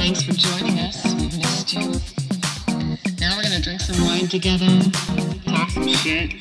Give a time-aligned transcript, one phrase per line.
[0.00, 1.04] Thanks for joining us.
[1.14, 1.80] We've missed you.
[3.20, 4.66] Now we're gonna drink some wine together,
[5.44, 6.32] talk some shit,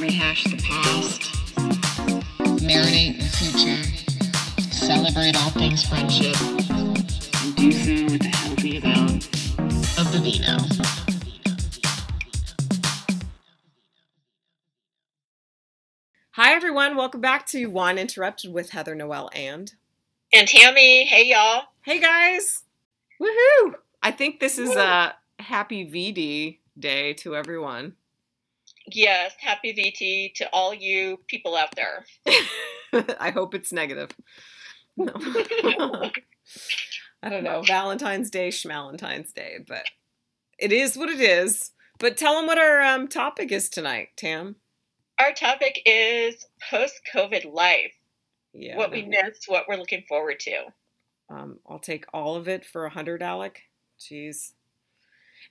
[0.00, 1.22] rehash the past,
[2.58, 3.80] marinate the future,
[4.72, 9.24] celebrate all things friendship, and do so with a healthy amount
[9.96, 10.58] of the vino.
[16.32, 16.96] Hi, everyone.
[16.96, 19.74] Welcome back to Wine Interrupted with Heather Noel and.
[20.32, 21.66] And Tammy, hey y'all.
[21.82, 22.64] Hey, guys.
[23.20, 23.74] Woohoo!
[24.02, 27.94] I think this is a happy VD day to everyone.
[28.86, 32.04] Yes, happy VT to all you people out there.
[33.20, 34.10] I hope it's negative.
[34.96, 35.12] No.
[37.22, 37.62] I don't know.
[37.62, 39.84] Valentine's Day, Schmalentine's Day, but
[40.58, 41.72] it is what it is.
[41.98, 44.56] But tell them what our um, topic is tonight, Tam.
[45.18, 47.92] Our topic is post COVID life.
[48.52, 48.76] Yeah.
[48.76, 50.64] what we missed, what we're looking forward to.
[51.30, 53.62] Um, I'll take all of it for a hundred, Alec.
[53.98, 54.52] Jeez.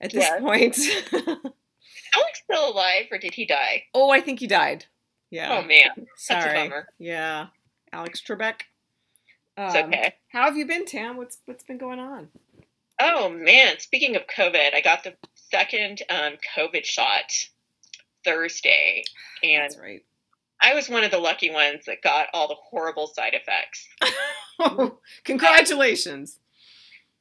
[0.02, 0.41] At this Yes.
[0.41, 0.77] point.
[2.16, 3.83] Alex still alive or did he die?
[3.94, 4.85] oh, I think he died.
[5.31, 5.57] Yeah.
[5.59, 6.59] Oh man, Sorry.
[6.59, 6.88] a bummer.
[6.97, 7.47] Yeah.
[7.94, 8.61] Alex Trebek.
[9.57, 10.16] It's Um, okay.
[10.31, 11.17] How have you been, Tam?
[11.17, 12.30] What's what's been going on?
[13.00, 17.31] Oh man, speaking of COVID, I got the second um, COVID shot
[18.25, 19.03] Thursday,
[19.44, 20.03] and That's right.
[20.61, 23.88] I was one of the lucky ones that got all the horrible side effects.
[25.23, 26.38] Congratulations.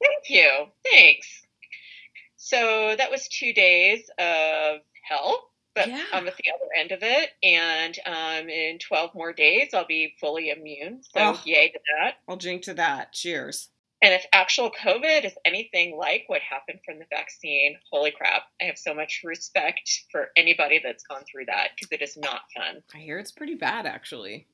[0.02, 0.66] Thank you.
[0.90, 1.42] Thanks.
[2.36, 6.02] So that was two days of hell, but Yeah.
[6.12, 7.30] I'm at the other end of it.
[7.42, 11.02] And um, in 12 more days, I'll be fully immune.
[11.02, 11.40] So, Oh.
[11.44, 12.14] yay to that.
[12.28, 13.12] I'll drink to that.
[13.12, 13.68] Cheers.
[14.00, 18.64] And if actual COVID is anything like what happened from the vaccine, holy crap, I
[18.64, 22.82] have so much respect for anybody that's gone through that because it is not fun.
[22.94, 24.46] I hear it's pretty bad, actually.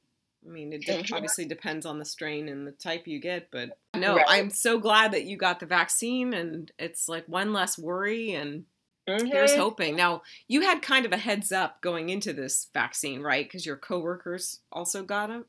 [0.47, 1.13] I mean, it de- Mhm.
[1.15, 4.27] obviously depends on the strain and the type you get, but no, Right.
[4.29, 8.65] I'm so glad that you got the vaccine, and it's like one less worry, and
[9.07, 9.59] here's Mhm.
[9.59, 9.97] hoping.
[9.97, 13.45] Now, you had kind of a heads up going into this vaccine, right?
[13.47, 15.45] Because your coworkers also got it.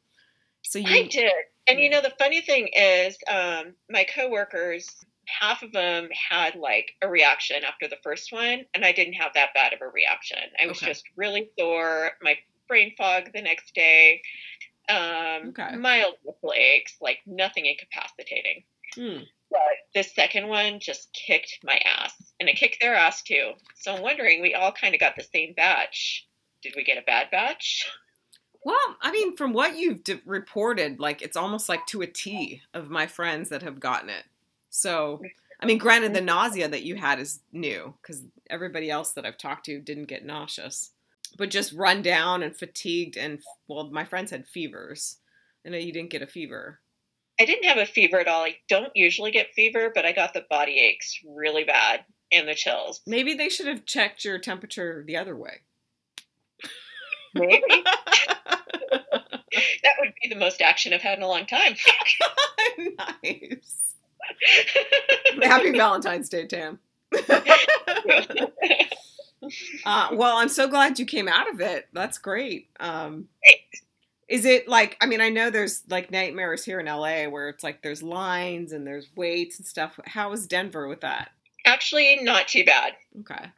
[0.63, 1.33] So you, I did.
[1.67, 4.87] And you know, the funny thing is, um, my coworkers,
[5.27, 9.33] half of them had like a reaction after the first one, and I didn't have
[9.33, 10.37] that bad of a reaction.
[10.61, 10.87] I was Okay.
[10.87, 12.37] just really sore, my
[12.67, 14.21] brain fog the next day,
[14.89, 15.75] um, Okay.
[15.75, 18.63] mild nipple aches, like nothing incapacitating.
[18.93, 19.23] Hmm.
[19.49, 19.61] But
[19.93, 23.53] the second one just kicked my ass, and it kicked their ass too.
[23.75, 26.27] So I'm wondering, we all kind of got the same batch.
[26.61, 27.89] Did we get a bad batch?
[28.65, 32.63] Well, I mean, from what you've d- reported, like it's almost like to a T
[32.73, 34.23] of my friends that have gotten it.
[34.71, 35.21] So,
[35.61, 39.37] I mean, granted, the nausea that you had is new because everybody else that I've
[39.37, 40.89] talked to didn't get nauseous,
[41.37, 43.17] but just run down and fatigued.
[43.17, 45.17] And well, my friends had fevers.
[45.63, 46.79] I know you didn't get a fever.
[47.39, 48.45] I didn't have a fever at all.
[48.45, 52.55] I don't usually get fever, but I got the body aches really bad and the
[52.55, 53.01] chills.
[53.05, 55.61] Maybe they should have checked your temperature the other way.
[57.35, 57.61] Maybe
[58.91, 61.75] that would be the most action I've had in a long time.
[63.23, 63.95] nice.
[65.41, 66.79] Happy Valentine's Day, Tam.
[69.85, 71.87] Uh, well, I'm so glad you came out of it.
[71.93, 72.67] That's great.
[72.79, 73.27] Um,
[74.27, 74.97] is it like?
[75.01, 78.71] I mean, I know there's like nightmares here in LA where it's like there's lines
[78.71, 79.99] and there's waits and stuff.
[80.05, 81.29] How is Denver with that?
[81.65, 82.93] Actually, not too bad.
[83.19, 83.51] Okay.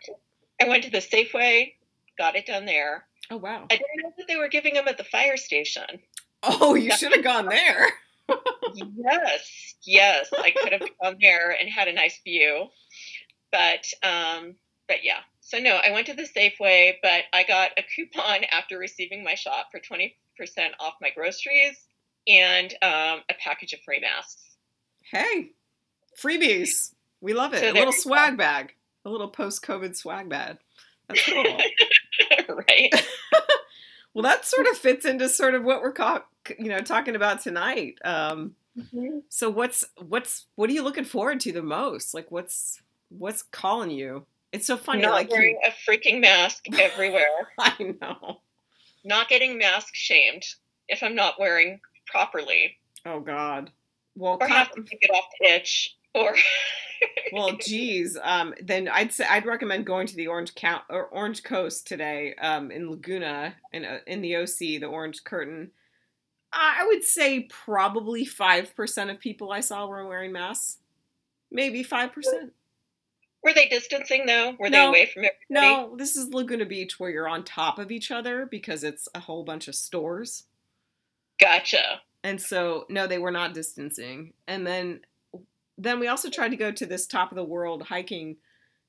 [0.62, 1.74] I went to the Safeway,
[2.17, 3.05] got it done there.
[3.29, 3.66] Oh wow.
[3.69, 5.85] I didn't know that they were giving them at the fire station.
[6.44, 7.89] Oh, you should have gone there.
[8.75, 12.67] yes, yes, I could have gone there and had a nice view,
[13.51, 14.55] but um,
[14.88, 15.19] but yeah.
[15.41, 19.34] So no, I went to the Safeway, but I got a coupon after receiving my
[19.34, 21.88] shot for twenty percent off my groceries
[22.28, 24.57] and um, a package of free masks.
[25.11, 25.51] Hey,
[26.22, 26.94] freebies.
[27.22, 27.61] We love it.
[27.61, 28.73] So a little swag bag.
[29.05, 30.57] A little post-COVID swag bag.
[31.07, 31.44] That's cool.
[32.69, 32.90] right.
[34.13, 36.23] well, that sort of fits into sort of what we're ca-
[36.57, 37.95] you know talking about tonight.
[38.03, 38.56] Um,
[39.29, 42.14] So what's what's what are you looking forward to the most?
[42.14, 44.26] Like what's what's calling you?
[44.52, 45.02] It's so funny.
[45.02, 47.49] Not like wearing you, a freaking mask everywhere.
[47.59, 48.41] I know.
[49.03, 50.43] not getting mask shamed
[50.87, 53.72] if I'm not wearing properly, Oh God.
[54.16, 56.36] Well, or co- have to take it off the itch, or
[57.32, 58.18] well, geez.
[58.22, 62.34] Um, then I'd say I'd recommend going to the Orange Count or Orange Coast today.
[62.36, 65.72] Um, in Laguna, in uh, in the OC, the Orange Curtain.
[66.54, 70.78] I would say probably five percent of people I saw were wearing masks.
[71.52, 72.54] Maybe five percent.
[73.44, 74.56] were they distancing though?
[74.58, 74.84] Were No.
[74.84, 75.36] they away from everybody?
[75.50, 79.20] No, this is Laguna Beach where you're on top of each other because it's a
[79.20, 80.46] whole bunch of stores.
[81.40, 82.02] Gotcha.
[82.24, 84.34] And so, no, they were not distancing.
[84.48, 85.02] And then
[85.78, 88.38] then we also tried to go to this top of the world hiking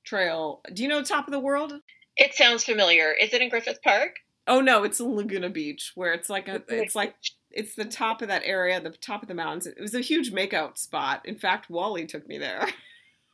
[0.03, 0.61] trail.
[0.73, 1.73] Do you know top of the world?
[2.17, 3.13] It sounds familiar.
[3.13, 4.17] Is it in Griffith Park?
[4.47, 7.15] Oh no, it's in Laguna Beach where it's like a it's like
[7.51, 9.67] it's the top of that area, the top of the mountains.
[9.67, 11.25] It was a huge makeout spot.
[11.25, 12.67] In fact, Wally took me there.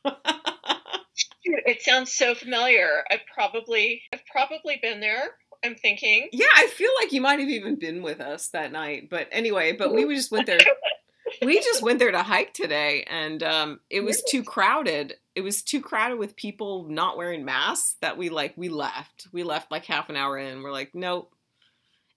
[1.44, 3.04] it sounds so familiar.
[3.10, 5.30] I've probably I've probably been there.
[5.64, 6.28] I'm thinking.
[6.32, 9.08] Yeah, I feel like you might have even been with us that night.
[9.10, 10.58] But anyway, but we just went there.
[11.42, 15.14] we just went there to hike today, and um, it was too crowded.
[15.34, 18.54] It was too crowded with people not wearing masks that we like.
[18.56, 19.28] We left.
[19.32, 20.62] We left like half an hour in.
[20.62, 21.32] We're like, nope.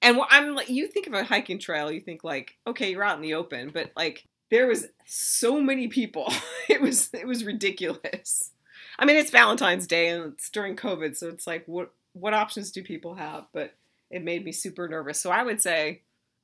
[0.01, 3.17] And I'm like, you think of a hiking trail, you think like, okay, you're out
[3.17, 6.31] in the open, but like there was so many people.
[6.69, 8.51] it was it was ridiculous.
[8.97, 12.71] I mean, it's Valentine's Day and it's during COVID, so it's like, what what options
[12.71, 13.47] do people have?
[13.53, 13.75] But
[14.09, 15.21] it made me super nervous.
[15.21, 16.01] So I would say,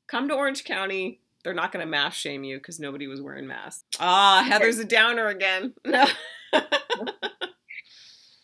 [0.08, 1.22] come to Orange County.
[1.46, 3.84] They're not going to mask shame you because nobody was wearing masks.
[4.00, 5.74] Ah, Heather's a downer again.
[5.86, 6.62] No.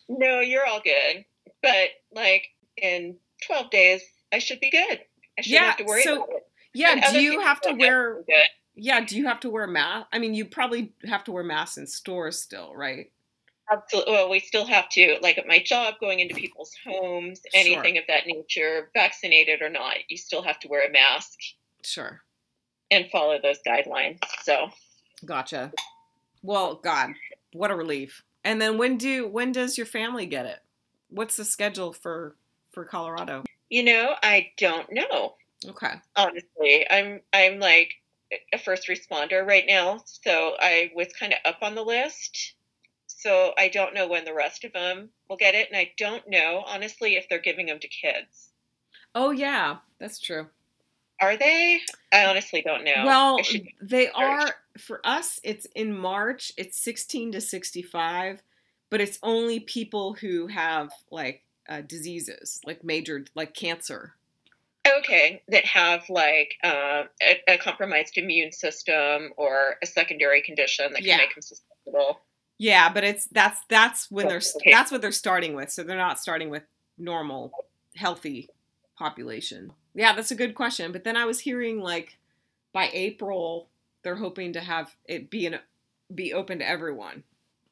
[0.08, 1.24] no, you're all good.
[1.62, 2.44] But like
[2.76, 3.16] in
[3.46, 4.02] 12 days,
[4.32, 5.00] I should be good.
[5.38, 6.46] I shouldn't yeah, have to worry so, about it.
[6.74, 8.48] Yeah, do you have to have wear to do it.
[8.76, 10.06] Yeah, do you have to wear a mask?
[10.12, 13.10] I mean, you probably have to wear masks in stores still, right?
[13.72, 14.12] Absolutely.
[14.12, 17.60] Well, we still have to, like at my job, going into people's homes, Sure.
[17.60, 21.38] anything of that nature, vaccinated or not, you still have to wear a mask
[21.84, 22.22] Sure.
[22.90, 24.18] And follow those guidelines.
[24.42, 24.70] So,
[25.24, 25.72] Gotcha.
[26.42, 27.10] Well, God,
[27.52, 28.22] what a relief.
[28.44, 30.58] And then when do when does your family get it?
[31.08, 32.36] What's the schedule for
[32.72, 33.44] for Colorado?
[33.72, 35.36] you know, I don't know.
[35.66, 35.94] Okay.
[36.14, 37.94] Honestly, I'm I'm like
[38.52, 42.52] a first responder right now, so I was kind of up on the list.
[43.06, 46.28] So I don't know when the rest of them will get it, and I don't
[46.28, 48.50] know honestly if they're giving them to kids.
[49.14, 50.48] Oh yeah, that's true.
[51.22, 51.80] Are they?
[52.12, 53.04] I honestly don't know.
[53.06, 53.38] Well,
[53.80, 54.12] they research.
[54.16, 55.40] are for us.
[55.44, 56.52] It's in March.
[56.56, 58.42] It's sixteen to sixty-five,
[58.90, 64.14] but it's only people who have like uh, diseases, like major, like cancer.
[64.98, 70.98] okay that have like uh, a, a compromised immune system or a secondary condition that
[70.98, 71.16] can Yeah.
[71.18, 72.20] make them susceptible.
[72.58, 74.70] Yeah, but it's that's that's when they're Okay.
[74.72, 75.70] that's what they're starting with.
[75.70, 76.64] So they're not starting with
[76.98, 77.52] normal,
[77.96, 78.48] healthy
[78.98, 79.72] population.
[79.94, 80.92] Yeah, that's a good question.
[80.92, 82.16] But then I was hearing like
[82.72, 83.68] by April
[84.02, 85.58] they're hoping to have it be an
[86.14, 87.22] be open to everyone.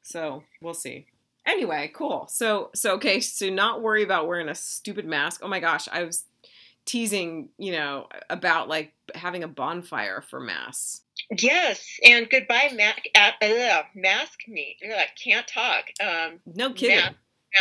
[0.03, 1.05] So we'll see.
[1.45, 2.27] Anyway, cool.
[2.29, 5.41] So so okay, so not worry about wearing a stupid mask.
[5.43, 6.25] Oh my gosh, I was
[6.85, 11.01] teasing, you know, about like having a bonfire for mass.
[11.37, 14.77] Yes, and goodbye, ma- uh, ugh, mask me.
[14.83, 15.85] Ugh, can't talk.
[16.03, 16.97] Um, No kidding.
[16.97, 17.11] ma-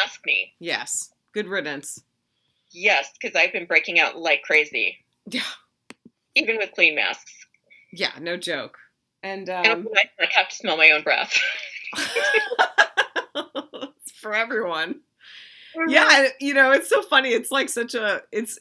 [0.02, 0.54] mask me.
[0.58, 1.12] Yes.
[1.32, 2.02] Good riddance.
[2.72, 5.42] Yes, because I've been breaking out like crazy, Yeah.
[6.34, 7.32] even with clean masks.
[7.92, 8.78] Yeah, no joke.
[9.22, 11.36] And And um, I like, have to smell my own breath.
[14.20, 15.00] for everyone.
[15.88, 17.30] Yeah, you know, it's so funny.
[17.30, 18.58] It's like such a it's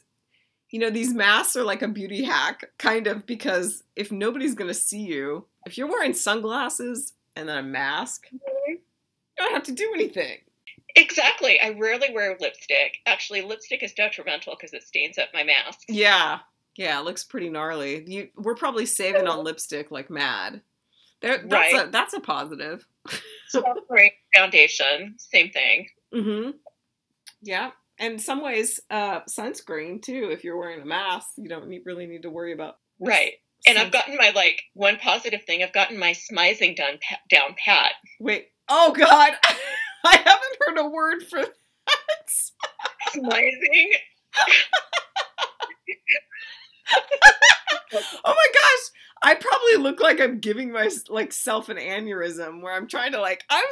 [0.70, 4.68] you know, these masks are like a beauty hack kind of because if nobody's going
[4.68, 8.78] to see you, if you're wearing sunglasses and then a mask, you
[9.36, 10.38] don't have to do anything.
[10.96, 11.60] Exactly.
[11.60, 12.98] I rarely wear lipstick.
[13.06, 15.80] Actually, lipstick is detrimental because it stains up my mask.
[15.88, 16.38] Yeah.
[16.76, 18.04] Yeah, it looks pretty gnarly.
[18.06, 20.62] You we're probably saving on lipstick like mad.
[21.20, 21.88] There, that's Right.
[21.88, 22.86] a that's a positive.
[23.54, 25.88] Sunscreen, foundation, same thing.
[26.14, 26.50] Mm-hmm.
[27.42, 27.72] Yeah.
[27.98, 30.30] And in some ways, uh, sunscreen too.
[30.32, 32.76] If you're wearing a mask, you don't need, really need to worry about.
[32.98, 33.32] Right.
[33.66, 35.62] And I've gotten my like one positive thing.
[35.62, 37.92] I've gotten my smizing done pa- down pat.
[38.18, 38.48] Wait.
[38.70, 39.32] Oh God,
[40.04, 41.52] I haven't heard a word for that.
[43.14, 43.88] Smizing.
[47.92, 48.90] Oh my gosh,
[49.22, 53.20] I probably look like I'm giving my like self an aneurysm where I'm trying to
[53.20, 53.64] like I'm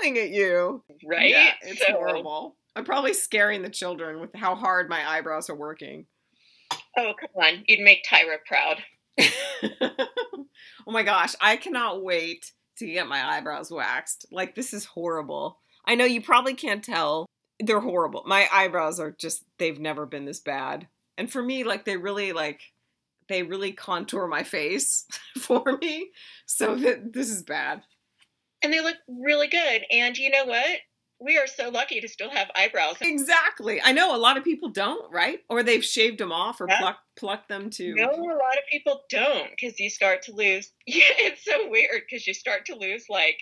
[0.00, 0.84] smiling at you.
[1.08, 1.30] Right.
[1.30, 2.56] Yeah, it's So- horrible.
[2.76, 6.06] I'm probably scaring the children with how hard my eyebrows are working.
[6.96, 8.82] Oh come on, you'd make Tyra proud.
[10.86, 14.26] oh my gosh, I cannot wait to get my eyebrows waxed.
[14.30, 15.60] Like this is horrible.
[15.86, 17.26] I know you probably can't tell.
[17.60, 18.22] They're horrible.
[18.26, 20.88] My eyebrows are just they've never been this bad.
[21.18, 22.60] And for me like they really like
[23.28, 25.06] they really contour my face
[25.38, 26.10] for me.
[26.46, 27.82] So that this is bad.
[28.62, 29.82] And they look really good.
[29.90, 30.78] And you know what?
[31.20, 32.96] We are so lucky to still have eyebrows.
[33.00, 33.80] Exactly.
[33.80, 35.38] I know a lot of people don't, right?
[35.48, 36.78] Or they've shaved them off or Yeah.
[36.80, 40.72] pluck plucked them to No, a lot of people don't because you start to lose.
[40.86, 43.38] Yeah, it's so weird because you start to lose like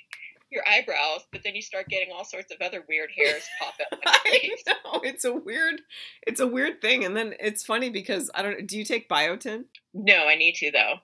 [0.50, 3.98] your eyebrows, but then you start getting all sorts of other weird hairs pop up.
[4.06, 5.80] on your I know it's a weird,
[6.26, 8.66] it's a weird thing, and then it's funny because I don't.
[8.66, 9.64] Do you take biotin?
[9.94, 10.94] No, I need to though.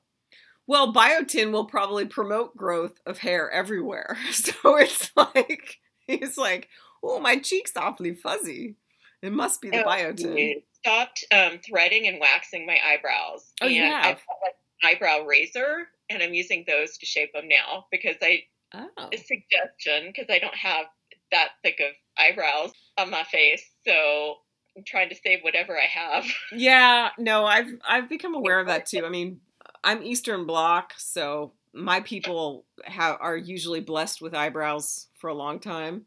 [0.67, 4.17] Well, biotin will probably promote growth of hair everywhere.
[4.33, 6.69] So it's like it's like,
[7.03, 8.75] oh, my cheek's awfully fuzzy.
[9.23, 10.39] It must be the Oh, biotin.
[10.39, 13.53] you Stopped um, threading and waxing my eyebrows.
[13.61, 14.21] Oh, and I have?
[14.27, 18.45] bought an eyebrow razor, and I'm using those to shape them now because I
[18.75, 18.89] Oh.
[19.13, 20.87] a suggestion because I don't have
[21.33, 24.37] that thick of eyebrows on my face, so
[24.77, 26.25] I'm trying to save whatever I have.
[26.53, 29.05] Yeah, no, I've I've become aware of that too.
[29.07, 29.41] I mean,
[29.85, 35.59] I'm Eastern Bloc, so my people have are usually blessed with eyebrows for a long
[35.61, 36.07] time.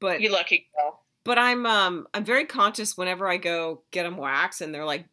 [0.00, 1.02] But you lucky girl.
[1.24, 5.04] but I'm um I'm very conscious whenever I go get them waxed and they're like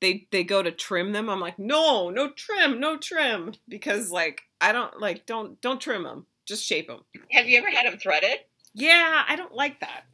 [0.00, 1.28] they they go to trim them.
[1.30, 6.04] I'm like, "No, no trim, no trim." Because like I don't like don't don't trim
[6.04, 6.24] them.
[6.46, 7.00] Just shape them.
[7.32, 8.38] Have you ever had them threaded?
[8.74, 10.04] Yeah, I don't like that.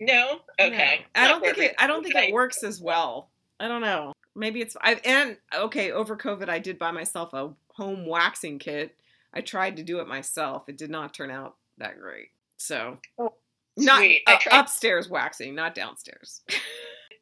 [0.00, 0.40] No.
[0.58, 1.06] Okay.
[1.14, 1.22] No.
[1.22, 1.74] I don't think it.
[1.78, 3.30] I don't think it works as well.
[3.60, 4.12] I don't know.
[4.34, 4.76] Maybe it's.
[4.80, 5.92] I and okay.
[5.92, 8.96] Over COVID, I did buy myself a home waxing kit.
[9.32, 10.68] I tried to do it myself.
[10.68, 12.28] It did not turn out that great.
[12.56, 13.34] So, Oh,
[13.76, 16.42] not uh, upstairs waxing, not downstairs.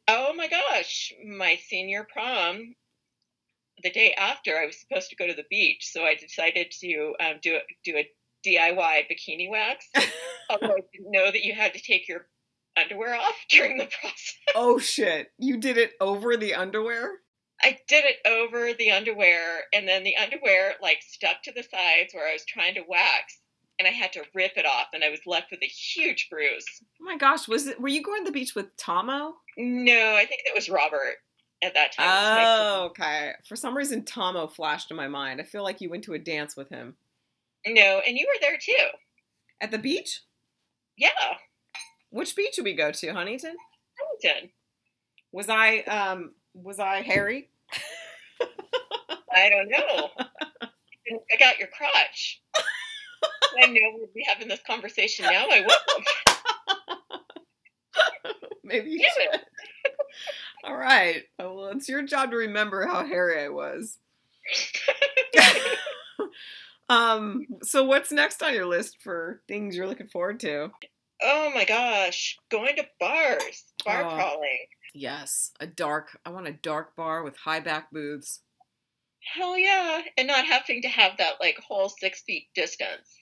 [0.07, 2.75] Oh my gosh, my senior prom.
[3.83, 7.15] The day after, I was supposed to go to the beach, so I decided to
[7.19, 8.09] um, do a, do a
[8.45, 9.87] DIY bikini wax.
[10.49, 12.27] Although I didn't know that you had to take your
[12.77, 14.37] underwear off during the process.
[14.55, 15.31] oh shit!
[15.37, 17.19] You did it over the underwear.
[17.63, 22.13] I did it over the underwear, and then the underwear like stuck to the sides
[22.13, 23.39] where I was trying to wax,
[23.79, 26.65] and I had to rip it off, and I was left with a huge bruise.
[26.99, 27.47] Oh my gosh!
[27.47, 27.79] Was it?
[27.79, 29.35] Were you going to the beach with Tomo?
[29.57, 31.17] No, I think it was Robert
[31.63, 32.05] at that time.
[32.05, 33.31] It was my Oh, okay.
[33.47, 35.39] For some reason, Tomo flashed in my mind.
[35.39, 36.95] I feel like you went to a dance with him
[37.67, 38.87] No, and you were there too.
[39.59, 40.21] at the beach.
[40.97, 41.09] Yeah,
[42.09, 43.55] Which beach did we go to, Huntington?
[43.99, 44.49] Huntington.
[45.31, 47.49] Was I um was I Harry?
[49.33, 50.09] I don't know.
[50.19, 52.41] I got your crotch.
[52.55, 55.45] I know we'd be having this conversation now.
[55.49, 55.75] I would.
[58.63, 59.41] Maybe you should.
[60.63, 61.23] All right.
[61.39, 63.97] Well, it's your job to remember how hairy I was.
[66.89, 67.45] um.
[67.63, 70.71] So, what's next on your list for things you're looking forward to?
[71.23, 74.15] oh my gosh, going to bars, bar Oh.
[74.15, 74.57] crawling.
[74.95, 76.19] Yes, a dark.
[76.25, 78.39] I want a dark bar with high back booths.
[79.35, 83.19] Hell yeah, and not having to have that like whole six feet distance.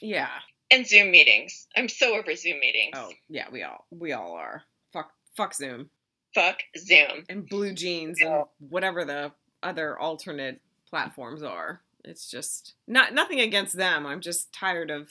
[0.00, 0.30] Yeah.
[0.70, 1.68] And Zoom meetings.
[1.76, 2.94] I'm so over Zoom meetings.
[2.96, 3.44] Oh, yeah.
[3.52, 4.62] We all we all are.
[4.92, 5.10] Fuck.
[5.36, 5.90] Fuck Zoom
[6.34, 7.24] Fuck Zoom.
[7.28, 11.80] and BlueJeans and whatever the other alternate platforms are.
[12.04, 14.04] It's just not nothing against them.
[14.06, 15.08] I'm just tired of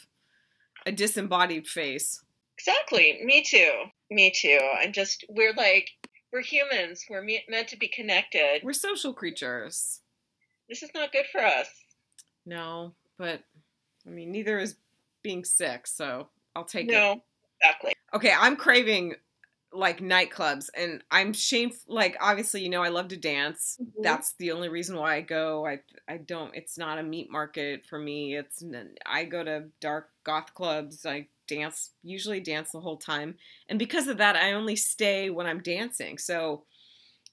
[0.85, 2.21] a disembodied face.
[2.57, 3.19] Exactly.
[3.23, 3.71] Me too.
[4.11, 4.59] Me too.
[4.81, 5.89] I'm just we're like
[6.31, 7.05] we're humans.
[7.09, 8.61] We're me- meant to be connected.
[8.63, 10.01] We're social creatures.
[10.69, 11.67] This is not good for us.
[12.45, 13.41] No, but
[14.05, 14.75] I mean, neither is
[15.23, 16.91] being sick, so I'll take it.
[16.91, 17.23] No,
[17.61, 17.93] exactly.
[18.13, 19.15] Okay, I'm craving
[19.73, 21.93] like nightclubs, and I'm shameful.
[21.95, 23.77] Like, obviously, you know, I love to dance.
[23.81, 24.03] Mhm.
[24.03, 25.65] That's the only reason why I go.
[25.65, 26.55] I I don't.
[26.55, 28.35] It's not a meat market for me.
[28.35, 28.63] It's
[29.05, 31.05] i go to dark goth clubs.
[31.05, 33.35] I dance usually dance the whole time,
[33.69, 36.17] and because of that, I only stay when I'm dancing.
[36.17, 36.65] So,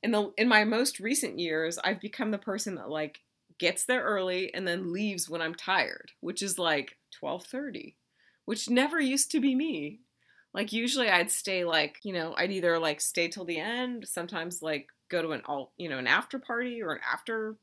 [0.02, 3.20] in the in my most recent years, I've become the person that like
[3.58, 7.96] gets there early and then leaves when I'm tired, which is like 12:30,
[8.46, 10.00] which never used to be me.
[10.52, 14.62] Like usually I'd stay like, you know, I'd either like stay till the end, sometimes
[14.62, 17.56] like go to an all, you know, an after party or an after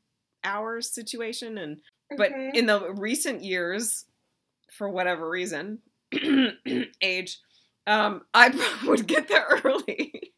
[0.44, 1.80] hours situation and
[2.16, 2.54] but Mhm.
[2.54, 4.06] in the recent years
[4.72, 5.80] for whatever reason,
[7.02, 7.40] age,
[7.86, 8.50] um I
[8.86, 10.34] would get there early.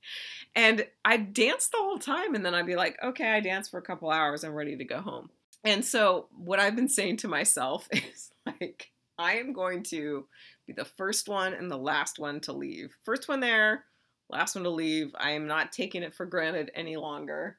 [0.55, 3.79] And I'd dance the whole time, and then I'd be like, okay, I danced for
[3.79, 5.31] a couple hours, I'm ready to go home.
[5.65, 10.27] And so, what I've been saying to myself is like, I am going to
[10.75, 12.95] be the first one and the last one to leave.
[13.05, 13.85] First one there,
[14.29, 15.15] last one to leave.
[15.19, 17.59] I am not taking it for granted any longer.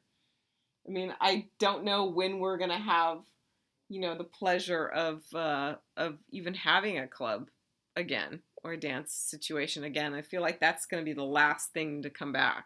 [0.88, 3.20] I mean, I don't know when we're gonna have,
[3.90, 7.50] you know, the pleasure of uh, of even having a club
[7.96, 10.14] again or a dance situation again.
[10.14, 12.66] I feel like that's gonna be the last thing to come back.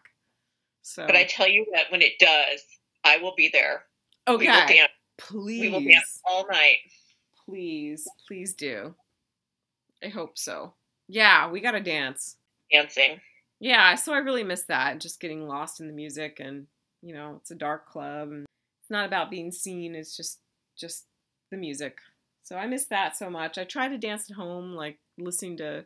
[0.82, 2.62] So, But I tell you what, when it does,
[3.04, 3.84] I will be there.
[4.28, 4.92] We will okay, dance.
[5.18, 6.78] please, We will dance all night.
[7.44, 8.94] please, please do.
[10.04, 10.74] I hope so.
[11.08, 12.36] Yeah, we gotta dance.
[12.72, 13.20] Dancing.
[13.60, 16.66] Yeah, so I really miss that, just getting lost in the music and
[17.02, 18.46] you know, it's a dark club and
[18.82, 20.38] it's not about being seen, it's just
[20.76, 21.04] just
[21.50, 21.98] the music.
[22.42, 23.58] So I miss that so much.
[23.58, 25.84] I try to dance at home, like listening to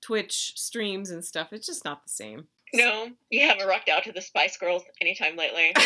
[0.00, 1.52] Twitch streams and stuff.
[1.52, 2.46] It's just not the same.
[2.72, 5.74] No, you haven't rocked out to the Spice Girls anytime lately.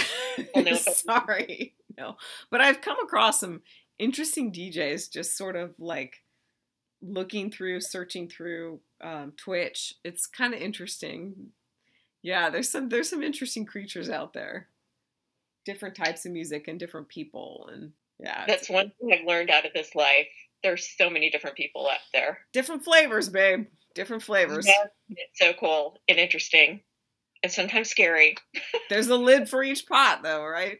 [0.54, 1.74] Well, no, but- Sorry.
[1.96, 2.16] no.
[2.50, 3.62] But I've come across some
[3.98, 6.22] interesting DJs just sort of like
[7.04, 9.94] looking through, searching through um, Twitch.
[10.04, 11.50] It's kind of interesting.
[12.22, 14.68] Yeah, there's some there's some interesting creatures out there.
[15.64, 18.44] Different types of music and different people and yeah.
[18.46, 20.28] That's one thing I've learned out of this life.
[20.62, 22.38] There's so many different people out there.
[22.52, 23.66] Different flavors, babe.
[23.94, 24.66] Different flavors.
[24.66, 26.80] Yeah, it's so cool and interesting
[27.44, 28.36] and sometimes scary.
[28.90, 30.78] There's a lid for each pot though, right?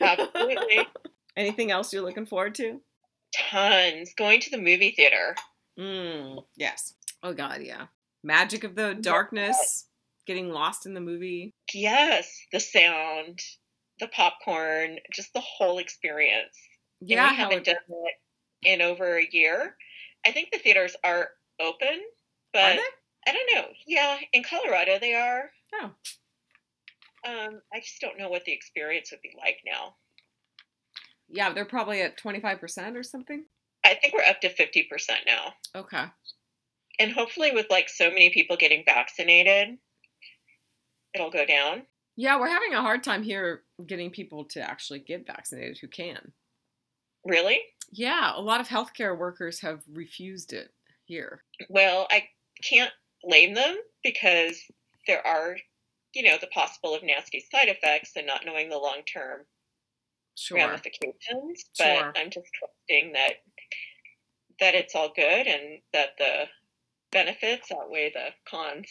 [0.00, 0.86] Absolutely.
[1.36, 2.80] Anything else you're looking forward to?
[3.36, 4.12] Tons.
[4.16, 5.34] Going to the movie theater.
[5.78, 6.94] Mm, yes.
[7.22, 7.86] Oh God, yeah.
[8.24, 9.86] Magic of the darkness,
[10.26, 11.54] getting lost in the movie.
[11.72, 13.40] Yes, the sound,
[14.00, 16.56] the popcorn, just the whole experience.
[17.00, 18.14] Yeah, and we haven't done it
[18.64, 19.76] in over a year.
[20.24, 22.00] I think the theaters are open,
[22.52, 22.84] but are?
[23.26, 23.68] I don't know.
[23.86, 25.50] Yeah, in Colorado they are.
[25.74, 25.90] Oh.
[27.24, 29.94] Um, I just don't know what the experience would be like now.
[31.32, 33.44] Yeah, they're probably at 25% or something.
[33.84, 34.84] I think we're up to 50%
[35.26, 35.54] now.
[35.74, 36.04] Okay.
[37.00, 39.78] And hopefully, with like so many people getting vaccinated,
[41.14, 41.82] it'll go down.
[42.16, 46.32] Yeah, we're having a hard time here getting people to actually get vaccinated who can.
[47.24, 47.60] Really?
[47.90, 50.68] Yeah, a lot of healthcare workers have refused it
[51.04, 51.44] here.
[51.68, 52.24] Well, I
[52.62, 54.60] can't blame them because
[55.06, 55.56] there are,
[56.14, 59.46] you know, the possible of nasty side effects and not knowing the long term
[60.34, 60.58] Sure.
[60.58, 61.64] ramifications.
[61.78, 62.12] But Sure.
[62.16, 63.42] I'm just trusting that
[64.60, 66.44] that it's all good and that the
[67.10, 68.88] benefits outweigh the cons.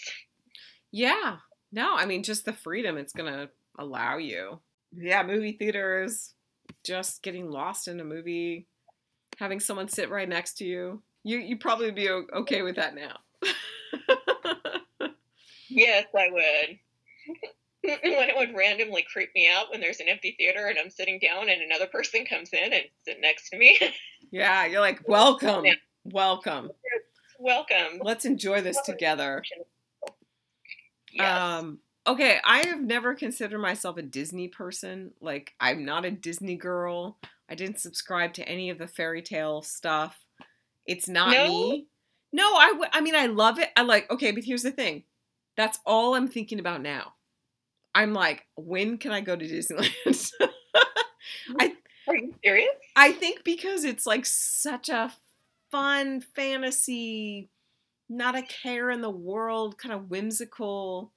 [0.91, 1.37] Yeah.
[1.71, 4.59] No, I mean just the freedom it's going to allow you.
[4.93, 6.33] Yeah, movie theaters,
[6.83, 8.67] just getting lost in a movie,
[9.37, 11.01] having someone sit right next to you.
[11.23, 13.19] You you probably be okay with that now.
[15.71, 16.79] Yes, I would.
[18.03, 21.19] when it would randomly creep me out when there's an empty theater and I'm sitting
[21.19, 23.79] down and another person comes in and sit next to me.
[24.31, 25.65] yeah, you're like, "Welcome.
[26.05, 26.71] Welcome.
[27.39, 27.99] Welcome.
[28.01, 29.43] Let's enjoy this together."
[31.11, 31.41] Yes.
[31.41, 35.11] Um, okay, I have never considered myself a Disney person.
[35.19, 37.17] Like, I'm not a Disney girl.
[37.49, 40.17] I didn't subscribe to any of the fairy tale stuff.
[40.85, 41.47] It's not No?
[41.47, 41.87] me.
[42.31, 43.69] No, I, w- I mean, I love it.
[43.75, 45.03] I like, okay, but here's the thing.
[45.57, 47.11] That's all I'm thinking about now.
[47.93, 50.31] I'm like, when can I go to Disneyland?
[52.07, 52.69] Are you serious?
[52.95, 55.13] I think because it's like such a
[55.69, 57.49] fun fantasy,
[58.09, 61.11] not a care in the world, kind of whimsical,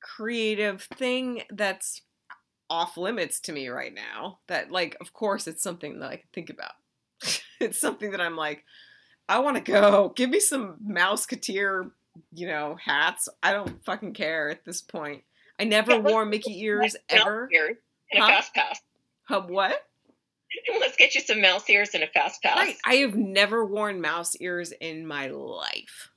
[0.00, 2.02] creative thing that's
[2.68, 4.38] off limits to me right now.
[4.48, 6.72] That, like, of course, it's something that I can think about.
[7.60, 8.64] it's something that I'm like,
[9.28, 10.12] I want to go.
[10.16, 11.90] Give me some Mouseketeer,
[12.32, 13.28] you know, hats.
[13.42, 15.22] I don't fucking care at this point.
[15.60, 17.48] I never Yeah, wore Mickey ears ever.
[17.52, 17.76] ears
[18.12, 18.28] and Huh?
[18.30, 18.80] a fast pass.
[19.24, 19.86] Huh, what?
[20.80, 22.56] Let's get you some mouse ears and a fast pass.
[22.56, 22.76] Right.
[22.84, 26.08] I have never worn mouse ears in my life.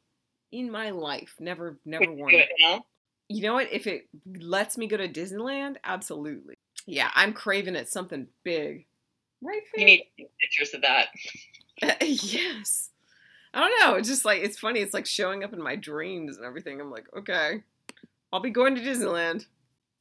[0.51, 1.35] In my life.
[1.39, 2.81] Never never Would you worn do it.
[3.29, 3.71] You know what?
[3.71, 4.07] If it
[4.39, 6.55] lets me go to Disneyland, absolutely.
[6.85, 8.85] Yeah, I'm craving it something big.
[9.41, 10.03] Right, You need
[10.39, 11.07] pictures of that.
[12.01, 12.89] yes.
[13.53, 13.95] I don't know.
[13.97, 14.79] It's just like it's funny.
[14.79, 16.79] It's like showing up in my dreams and everything.
[16.81, 17.63] I'm like, okay,
[18.33, 19.45] I'll be going to Disneyland.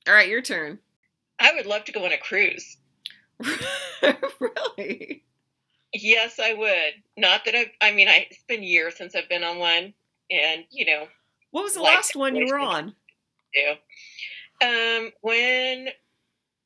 [0.09, 0.79] All right, your turn.
[1.39, 2.79] I would love to go on a cruise.
[4.41, 5.23] really?
[5.93, 6.95] Yes, I would.
[7.19, 9.93] Not that I've, I mean, I, it's been years since I've been on one,
[10.31, 11.07] and, you know,
[11.51, 12.95] What was the last one you were on?
[13.53, 14.67] do.
[14.67, 15.89] Um, when,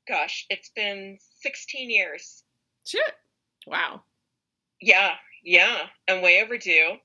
[0.06, 2.44] gosh, it's been 16 years.
[2.84, 3.00] Shit.
[3.66, 4.02] Wow.
[4.80, 6.98] Yeah, yeah, I'm way overdue.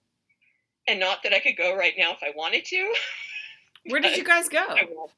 [0.88, 2.94] And not that I could go right now if I wanted to.
[3.86, 4.60] Where did you guys go?
[4.60, 5.12] I want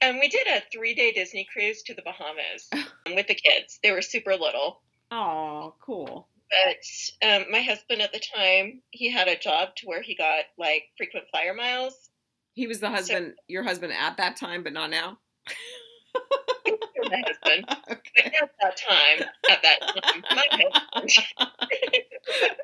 [0.00, 0.08] to.
[0.08, 2.68] Um, we did a three day Disney cruise to the Bahamas
[3.14, 3.78] with the kids.
[3.82, 4.80] They were super little.
[5.10, 6.28] Oh, cool.
[6.50, 10.44] But um, my husband at the time, he had a job to where he got
[10.58, 11.94] like frequent flyer miles.
[12.54, 15.18] He was the husband, your husband at that time, but not now.
[16.16, 17.64] My husband.
[17.90, 18.32] okay.
[18.42, 20.44] At that time, at that time, my
[20.92, 21.52] husband,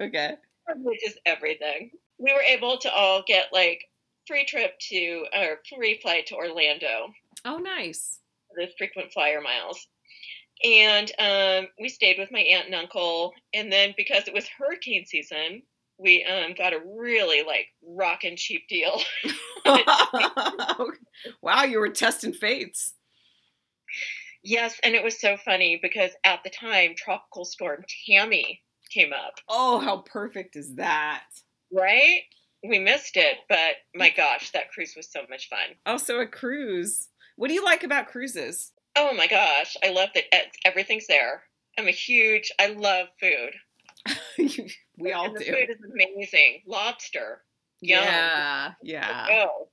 [0.01, 0.35] Okay.
[0.77, 1.91] which is everything.
[2.19, 3.85] We were able to all get like
[4.27, 7.13] free trip to or free flight to Orlando.
[7.45, 8.21] Oh, nice.
[8.57, 9.87] the frequent flyer miles.
[10.63, 13.33] And um, we stayed with my aunt and uncle.
[13.53, 15.63] And then because it was hurricane season,
[15.99, 19.01] we um, got a really like rockin' cheap deal.
[21.43, 22.95] wow, you were testing fates.
[24.43, 29.35] yes, and it was so funny because at the time, Tropical Storm Tammy came up,
[29.49, 31.25] Oh, how perfect is that?
[31.73, 32.23] right?
[32.67, 35.77] We missed it, but my gosh, that cruise was so much fun.
[35.87, 37.09] Also, a cruise.
[37.37, 38.73] What do you like about cruises?
[38.97, 40.25] Oh my gosh, I love that
[40.65, 41.43] everything's there.
[41.79, 42.53] I'm a huge.
[42.61, 43.53] I love food.
[44.99, 45.53] we all and the do.
[45.53, 46.63] food is amazing.
[46.67, 47.43] Lobster.
[47.81, 48.03] Yum.
[48.05, 49.69] Yeah, yeah, Oh,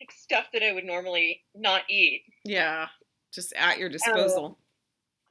[0.00, 2.22] like stuff that I would normally not eat.
[2.44, 2.86] yeah.
[3.34, 4.58] Just at your disposal.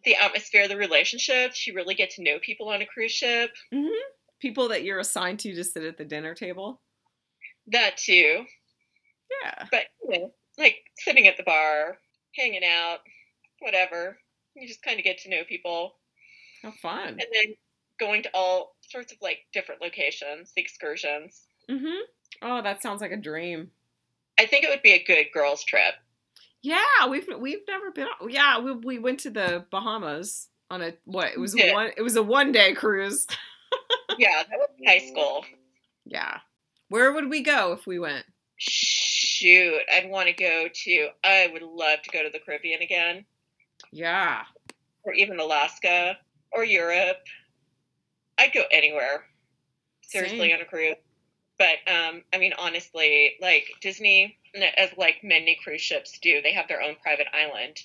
[0.06, 1.66] The atmosphere, the relationships.
[1.68, 3.52] You really get to know people on a cruise ship.
[3.72, 3.88] hmm
[4.40, 6.82] People that you're assigned to to sit at the dinner table.
[7.72, 8.46] That too.
[9.44, 9.66] Yeah.
[9.72, 11.98] But you know, like sitting at the bar,
[12.36, 13.00] hanging out,
[13.60, 14.18] whatever.
[14.56, 15.96] You just kind of get to know people,
[16.62, 17.08] How fun.
[17.08, 17.56] and then
[18.00, 21.44] going to all sorts of like different locations, the excursions.
[21.70, 22.02] Mm-hmm.
[22.42, 23.72] Oh, that sounds like a dream.
[24.38, 25.94] I think it would be a good girls' trip.
[26.62, 28.08] Yeah, we've we've never been.
[28.30, 31.28] Yeah, we we went to the Bahamas on a what?
[31.34, 31.92] It was a one.
[31.96, 33.28] It was a one day cruise.
[34.18, 35.46] Yeah, that was high school.
[36.06, 36.40] Yeah.
[36.92, 38.26] Where would we go if we went?
[38.58, 41.08] Shoot, I'd want to go to.
[41.24, 43.24] I would love to go to the Caribbean again,
[43.94, 44.44] Yeah.
[45.04, 46.18] or even Alaska,
[46.52, 47.26] or Europe.
[48.38, 49.24] I'd go anywhere.
[50.02, 50.56] Seriously, Same.
[50.56, 50.98] on a cruise.
[51.58, 54.38] But um, I mean, honestly, like Disney,
[54.78, 57.78] as like many cruise ships do, they have their own private island.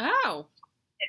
[0.00, 0.46] Oh.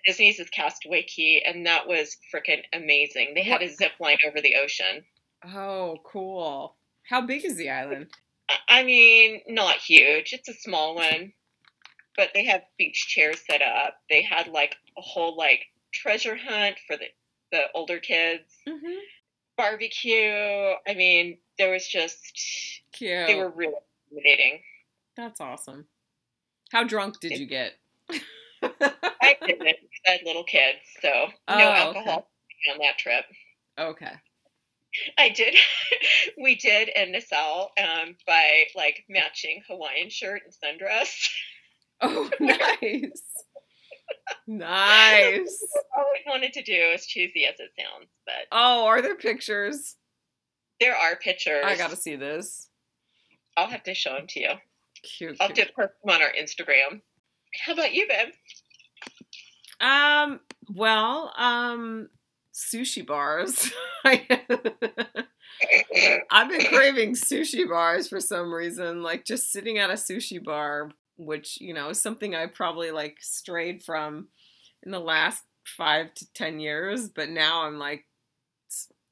[0.06, 3.32] Disney's is Castaway Cay, and that was freaking amazing.
[3.34, 5.04] They had a zip line over the ocean.
[5.44, 6.76] Oh, cool.
[7.10, 8.08] How big is the island?
[8.70, 10.34] I- mean, not huge.
[10.34, 11.34] It's a small one,
[12.18, 13.96] but they have beach chairs set up.
[14.10, 17.06] They had like a whole like treasure hunt for the
[17.52, 18.44] the older kids.
[18.68, 19.00] Mm-hmm.
[19.58, 20.74] Barbecue.
[20.88, 23.28] I mean, there was just Cute.
[23.28, 23.74] they were really
[24.12, 24.60] intimidating.
[25.16, 25.86] That's awesome.
[26.72, 27.74] How drunk did you get?
[28.12, 29.68] I didn't.
[30.08, 32.28] I had little kids, so no Oh, alcohol
[32.72, 33.26] on that trip.
[33.80, 34.12] okay.
[35.18, 35.56] I did.
[36.42, 41.30] we did in Nassau um, by like matching Hawaiian shirt and sundress.
[42.02, 43.22] Oh, nice.
[44.48, 45.68] nice.
[45.96, 49.96] All we wanted to do, as cheesy as it sounds, but Oh, are there pictures?
[50.82, 51.64] there are pictures.
[51.66, 52.70] I gotta see this.
[53.56, 54.50] I'll have to show them to you.
[55.04, 55.38] Cute.
[55.40, 55.58] I'll cute.
[55.68, 57.00] just post them on our Instagram.
[57.66, 58.34] How about you, babe?
[59.80, 60.42] Um.
[60.74, 61.34] Well.
[61.38, 62.10] Um.
[62.56, 63.70] Sushi bars.
[64.06, 64.26] I've
[66.50, 69.04] been craving sushi bars for some reason.
[69.04, 73.18] Like just sitting at a sushi bar, which you know is something I probably like
[73.20, 74.30] strayed from
[74.84, 77.10] in the last five to ten years.
[77.10, 78.06] But now I'm like,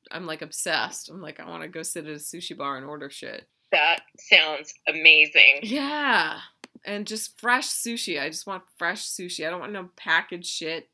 [0.09, 1.09] I'm like obsessed.
[1.09, 3.45] I'm like, I want to go sit at a sushi bar and order shit.
[3.73, 5.61] That sounds amazing.
[5.63, 6.39] Yeah.
[6.85, 8.21] And just fresh sushi.
[8.21, 9.45] I just want fresh sushi.
[9.45, 10.87] I don't want no packaged shit.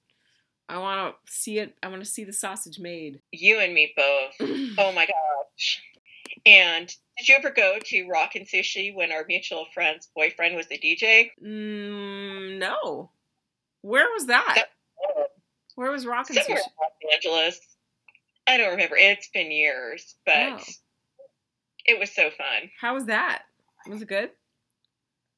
[0.69, 1.75] I want to see it.
[1.83, 3.19] I want to see the sausage made.
[3.31, 4.35] You and me both.
[4.77, 5.81] Oh my gosh.
[6.45, 10.67] And did you ever go to Rock and Sushi when our mutual friend's boyfriend was
[10.67, 11.31] the DJ?
[11.43, 13.09] mm, no.
[13.81, 14.65] Where was that?
[15.75, 16.49] Where was Rock and Sushi?
[16.49, 17.59] in Los Angeles.
[18.47, 18.95] I don't remember.
[18.95, 20.59] It's been years, but Oh.
[21.85, 22.69] it was so fun.
[22.79, 23.43] How was that?
[23.87, 24.29] Was it good?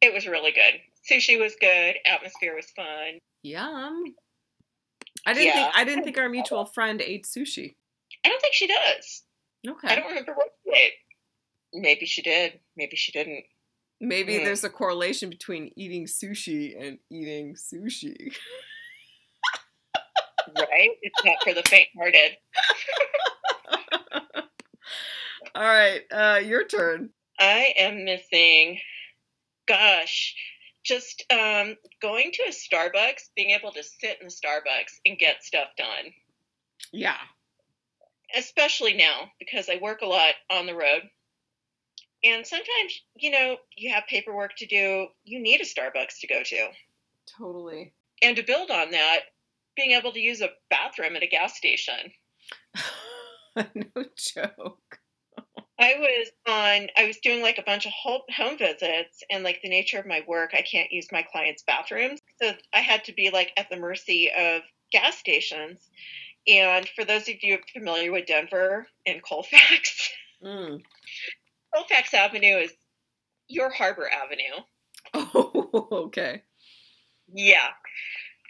[0.01, 0.79] It was really good.
[1.09, 1.95] Sushi was good.
[2.05, 3.19] Atmosphere was fun.
[3.43, 4.15] Yum.
[5.25, 5.53] I didn't Yeah.
[5.53, 7.75] think I didn't think our mutual friend ate sushi.
[8.25, 9.23] I don't think she does.
[9.67, 9.87] Okay.
[9.87, 10.93] I don't remember what she ate.
[11.73, 12.59] Maybe she did.
[12.75, 13.45] Maybe she didn't.
[13.99, 14.43] Maybe Mm.
[14.45, 18.35] there's a correlation between eating sushi and eating sushi.
[20.57, 20.89] Right?
[21.03, 22.37] It's not for the faint-hearted.
[25.55, 27.11] All right, uh, your turn.
[27.39, 28.79] I am missing,
[29.67, 30.35] gosh,
[30.83, 35.43] just um, going to a Starbucks, being able to sit in the Starbucks and get
[35.43, 36.13] stuff done.
[36.91, 37.17] Yeah.
[38.35, 41.01] Especially now because I work a lot on the road.
[42.23, 45.07] And sometimes, you know, you have paperwork to do.
[45.23, 46.67] You need a Starbucks to go to.
[47.37, 47.93] Totally.
[48.21, 49.21] And to build on that,
[49.75, 52.11] being able to use a bathroom at a gas station.
[53.55, 54.99] no joke.
[55.81, 59.69] I was on, I was doing like a bunch of home visits, and like the
[59.69, 62.19] nature of my work, I can't use my clients' bathrooms.
[62.41, 65.79] So I had to be like at the mercy of gas stations.
[66.47, 70.11] And for those of you familiar with Denver and Colfax,
[70.43, 70.81] Mm.
[71.75, 72.73] Colfax Avenue is
[73.47, 74.63] your Harbor Avenue.
[75.13, 76.43] Oh, okay.
[77.33, 77.69] Yeah.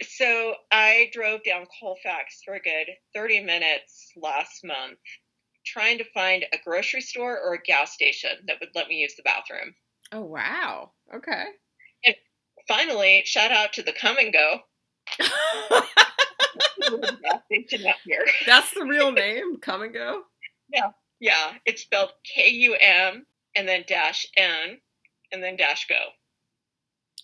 [0.01, 4.97] So I drove down Colfax for a good 30 minutes last month
[5.65, 9.15] trying to find a grocery store or a gas station that would let me use
[9.15, 9.73] the bathroom.
[10.11, 10.91] Oh, wow.
[11.13, 11.45] Okay.
[12.05, 12.15] And
[12.67, 14.59] finally, shout out to the Kum & Go.
[17.45, 18.25] station out here.
[18.45, 19.57] That's the real name.
[19.57, 20.23] Come and go.
[20.73, 21.53] Yeah, Yeah.
[21.65, 24.79] it's spelled K U M and then dash N
[25.31, 25.99] and then dash go.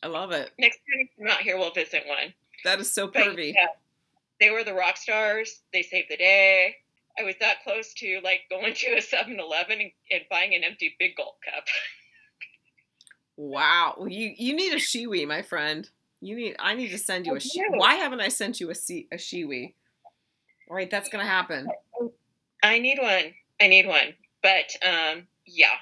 [0.04, 0.52] I love it.
[0.60, 2.34] Next time you come out here, we'll visit one.
[2.64, 3.68] That is so But yeah,
[4.40, 5.62] they were the rock stars.
[5.74, 6.76] They saved the day.
[7.20, 10.96] I was that close to like going to a 7-Eleven and, and buying an empty
[11.00, 11.66] big gulp cup.
[13.38, 13.96] Wow.
[13.98, 15.88] Well, you you need a Shewee, my friend.
[16.22, 16.56] You need.
[16.60, 17.40] I need to send you I a.
[17.40, 17.78] Shi- do.
[17.78, 19.74] Why haven't I sent you a si- a Shewee?
[20.70, 21.68] All right, that's gonna happen.
[22.64, 23.34] I need one.
[23.62, 24.16] I need one.
[24.42, 25.76] But um, yeah,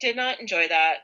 [0.00, 1.00] did not enjoy that.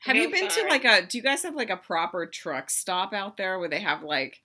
[0.00, 1.02] Have No you been to like a?
[1.06, 4.40] Do you guys have like a proper truck stop out there where they have like,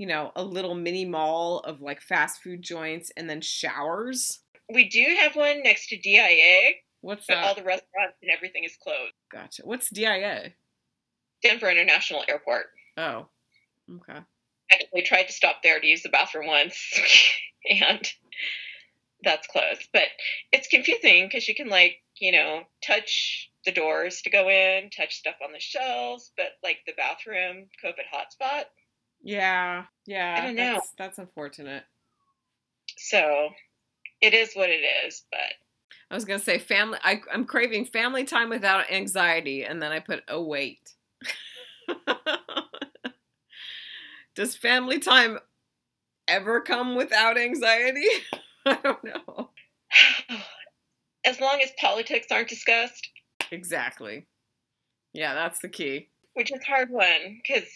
[0.00, 4.40] you know, a little mini mall of like fast food joints and then showers?
[4.72, 6.70] We do have one next to DIA,
[7.02, 9.12] What's but all the restaurants and everything is closed.
[9.30, 9.60] Gotcha.
[9.62, 10.54] What's DIA?
[11.42, 12.68] Denver International Airport.
[12.96, 13.26] Oh,
[13.94, 14.20] okay.
[14.72, 16.98] Actually, tried to stop there to use the bathroom once,
[17.70, 18.10] and
[19.22, 19.86] that's closed.
[19.92, 20.08] But
[20.50, 25.16] it's confusing because you can like you know touch the doors to go in, touch
[25.16, 28.64] stuff on the shelves, but like the bathroom COVID hotspot.
[29.22, 30.36] Yeah, yeah.
[30.38, 30.74] I don't know.
[30.74, 31.84] That's, that's unfortunate.
[32.96, 33.50] So
[34.20, 35.24] it is what it is.
[35.30, 35.54] But
[36.10, 36.98] I was gonna say family.
[37.02, 40.94] I, I'm craving family time without anxiety, and then I put oh wait.
[44.34, 45.38] Does family time
[46.28, 48.06] ever come without anxiety?
[48.66, 49.50] I don't know.
[51.26, 53.08] as long as politics aren't discussed,
[53.50, 54.26] Exactly.
[55.12, 56.08] Yeah, that's the key.
[56.34, 57.68] which is a hard one because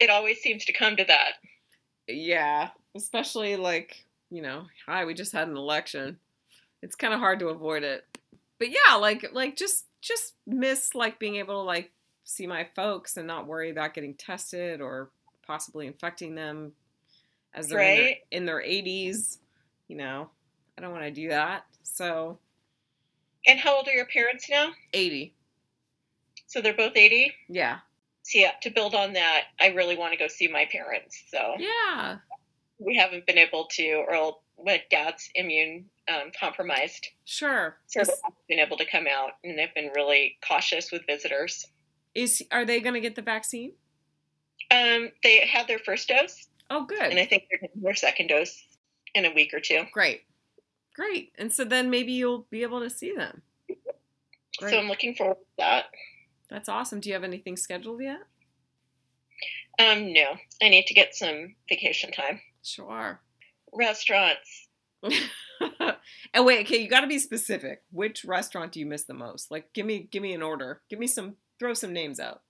[0.00, 1.32] it always seems to come to that.
[2.06, 6.18] Yeah, especially like you know, hi, we just had an election.
[6.82, 8.04] It's kind of hard to avoid it.
[8.58, 11.90] But yeah, like like just just miss like being able to like
[12.24, 15.10] see my folks and not worry about getting tested or
[15.46, 16.72] possibly infecting them
[17.54, 18.18] as they're Right.
[18.30, 19.38] in, their, in their 80s.
[19.88, 20.28] You know,
[20.76, 21.64] I don't want to do that.
[21.82, 22.38] So
[23.46, 24.72] And how old are your parents now?
[24.92, 25.32] 80.
[26.46, 27.32] So they're both 80.
[27.48, 27.78] Yeah.
[28.28, 31.22] So yeah, to build on that, I really want to go see my parents.
[31.30, 32.18] So Yeah.
[32.78, 37.78] we haven't been able to, or my dad's immune um, compromised, Sure.
[37.86, 41.06] so Is, they haven't been able to come out, and they've been really cautious with
[41.06, 41.66] visitors.
[42.14, 43.72] is are they going to get the vaccine?
[44.70, 47.00] Um, they had their first dose, Oh, good.
[47.00, 48.62] and I think they're getting their second dose
[49.14, 49.84] in a week or two.
[49.92, 50.22] Great.
[50.94, 51.32] Great.
[51.38, 53.40] And so then maybe you'll be able to see them.
[54.58, 54.70] Great.
[54.72, 55.84] So I'm looking forward to that.
[56.50, 57.00] That's awesome.
[57.00, 58.20] Do you have anything scheduled yet?
[59.78, 62.40] Um, no, I need to get some vacation time.
[62.64, 63.20] Sure.
[63.72, 64.68] Restaurants.
[65.02, 67.82] and wait, okay, you got to be specific.
[67.92, 69.50] Which restaurant do you miss the most?
[69.50, 70.82] Like give me give me an order.
[70.90, 72.42] Give me some throw some names out.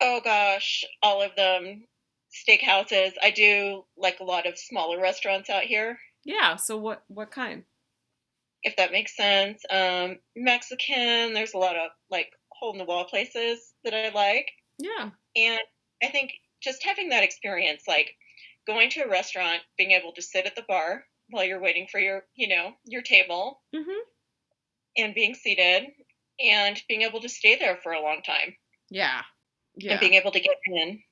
[0.00, 1.84] Oh gosh, all of them.
[2.32, 3.12] Steakhouses.
[3.22, 7.64] I do like a lot of smaller restaurants out here, Yeah, so what what kind?
[8.66, 9.62] if that makes sense.
[9.70, 11.34] Um, Mexican.
[11.34, 15.10] There's a lot of like hole in the wall places that I like, Yeah.
[15.36, 15.60] and
[16.02, 18.16] I think just having that experience, like
[18.66, 21.98] going to a restaurant, being able to sit at the bar while you're waiting for
[22.00, 24.00] your, you know, your table, Mhm.
[24.96, 25.92] and being seated,
[26.40, 28.56] and being able to stay there for a long time.
[28.90, 29.22] Yeah.
[29.76, 29.92] Yeah.
[29.92, 31.02] and being able to get in.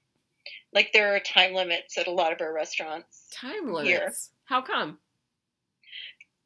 [0.72, 3.28] Like there are time limits at a lot of our restaurants.
[3.32, 3.72] Time Here.
[3.72, 4.30] limits.
[4.44, 5.00] How come?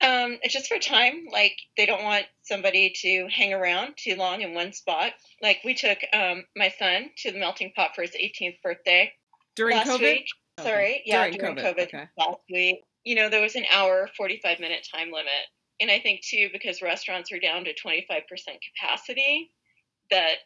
[0.02, 1.26] Um, it's just for time.
[1.32, 5.12] Like they don't want somebody to hang around too long in one spot.
[5.42, 9.12] Like we took um, my son to the melting pot for his 18th birthday
[9.54, 10.00] During last COVID?
[10.00, 10.26] week.
[10.60, 12.08] Sorry, yeah, During during, COVID, COVID, okay.
[12.18, 12.76] last week.
[13.04, 15.30] You know, there was an hour, 45 minute time limit.
[15.80, 18.06] And I think too, because restaurants are down to 25%
[18.80, 19.50] capacity,
[20.10, 20.36] that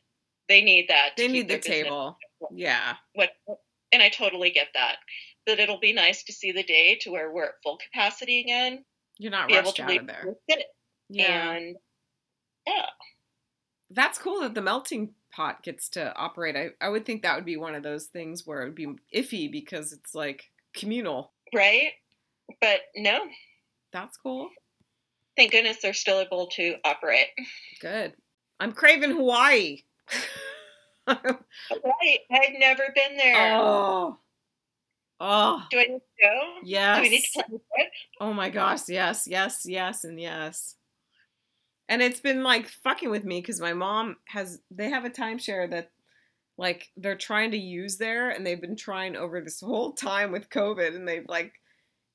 [0.48, 1.10] they need that.
[1.16, 2.18] They need the table.
[2.50, 2.96] Yeah.
[3.14, 3.30] what
[3.92, 4.96] and I totally get that.
[5.46, 8.84] But it'll be nice to see the day to where we're at full capacity again,
[9.20, 10.34] You're not rushed out of there.
[11.10, 11.52] Yeah.
[11.52, 11.76] And
[12.66, 12.86] yeah,
[13.90, 16.56] That's cool that the melting pot gets to operate.
[16.56, 18.86] I, I would think that would be one of those things where it would be
[19.14, 21.32] iffy because it's like communal.
[21.54, 21.92] right.
[22.60, 23.20] But no,
[23.92, 24.48] That's cool.
[25.36, 27.28] thank goodness they're still able to operate.
[27.80, 28.14] Good.
[28.58, 29.82] I'm craving Hawaii.
[31.08, 33.56] Right, I've never been there.
[33.56, 34.18] oh.
[35.20, 35.62] Oh.
[35.70, 36.40] Do I need to go?
[36.64, 36.96] Yes.
[36.96, 37.92] Do we need to trip?
[38.20, 40.76] Oh my gosh, yes, yes, yes, and yes.
[41.88, 45.68] And it's been like fucking with me because my mom has, they have a timeshare
[45.70, 45.90] that
[46.56, 50.50] like they're trying to use there and they've been trying over this whole time with
[50.50, 51.52] COVID and they've like,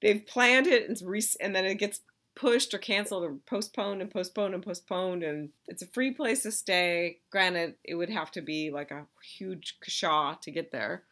[0.02, 2.02] they've planned it and, re- and then it gets
[2.36, 6.52] pushed or canceled or postponed and postponed and postponed and it's a free place to
[6.52, 7.20] stay.
[7.32, 9.06] Granted, it would have to be like a
[9.38, 11.04] huge kashaw to get there.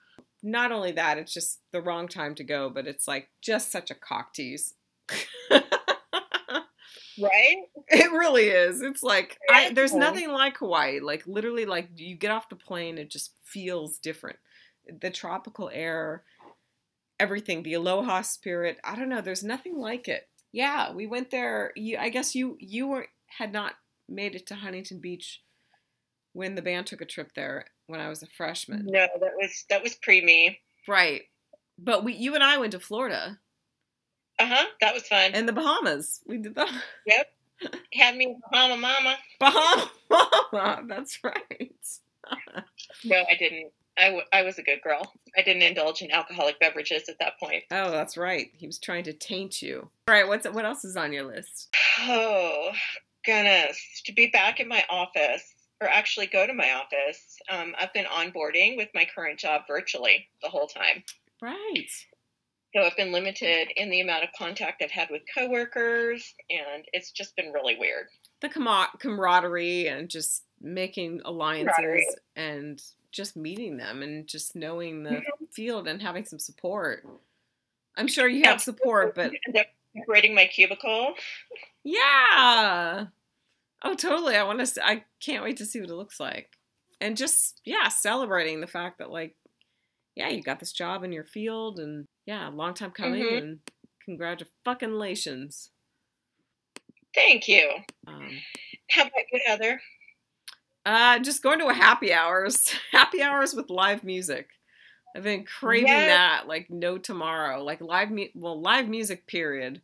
[0.44, 3.90] Not only that, it's just the wrong time to go, but it's like just such
[3.90, 4.76] a cock tease.
[7.22, 7.58] Right?
[7.90, 8.82] It really is.
[8.82, 11.00] It's like I, there's nothing like Hawaii.
[11.00, 14.38] Like literally, like you get off the plane, it just feels different.
[15.02, 16.24] The tropical air,
[17.20, 18.80] everything, the aloha spirit.
[18.84, 19.22] I don't know.
[19.22, 20.28] There's nothing like it.
[20.52, 21.72] Yeah, we went there.
[21.76, 23.74] You, I guess you you were had not
[24.10, 25.42] made it to Huntington Beach
[26.34, 28.86] when the band took a trip there when I was a freshman.
[28.86, 30.60] No, that was that was pre me.
[30.88, 31.24] Right.
[31.80, 33.40] But we, you and I went to Florida
[34.40, 34.66] Uh huh.
[34.82, 35.32] That was fun.
[35.34, 36.22] and the Bahamas.
[36.28, 36.70] We did that.
[37.08, 37.28] yep.
[37.94, 39.16] Had me Bahama Mama.
[39.40, 39.90] Bahama.
[40.52, 40.82] Mama.
[40.88, 41.72] That's right.
[43.06, 43.72] No, I didn't.
[43.98, 45.14] I, w- I was a good girl.
[45.38, 47.64] I didn't indulge in alcoholic beverages at that point.
[47.70, 48.50] Oh, that's right.
[48.58, 49.90] He was trying to taint you.
[50.08, 50.28] All right.
[50.28, 51.76] What's what else is on your list?
[52.02, 52.72] Oh,
[53.26, 53.78] goodness.
[54.06, 55.53] To be back in my office,
[55.84, 60.28] or actually go to my office, um, I've been onboarding with my current job virtually
[60.42, 61.04] the whole time.
[61.42, 61.90] Right.
[62.74, 67.12] So I've been limited in the amount of contact I've had with coworkers, and it's
[67.12, 68.08] just been really weird.
[68.42, 75.22] The camar- camaraderie and just making alliances and just meeting them and just knowing the
[75.52, 77.06] field and having some support.
[77.96, 81.14] I'm sure you have support, but End up decorating my cubicle.
[81.84, 83.06] Yeah.
[83.84, 84.36] Oh, totally.
[84.36, 84.86] I want to.
[84.86, 86.50] I can't wait to see what it looks like,
[87.02, 89.36] and just yeah, celebrating the fact that like,
[90.16, 93.38] yeah, you got this job in your field, and yeah, long time coming, Mhm.
[93.38, 93.60] and
[94.06, 95.70] congratulations.
[97.14, 97.70] Thank you.
[98.08, 98.30] Um,
[98.90, 99.82] How about you, Heather?
[100.86, 104.50] uh, just going to a happy hours, happy hours with live music.
[105.16, 106.08] I've been craving Yes.
[106.08, 109.82] that like no tomorrow, like live mu- well live music period.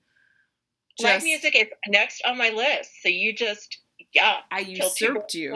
[1.00, 2.92] Live music is next on my list.
[3.02, 3.78] So you just,
[4.14, 4.38] yeah.
[4.52, 5.56] I usurped you.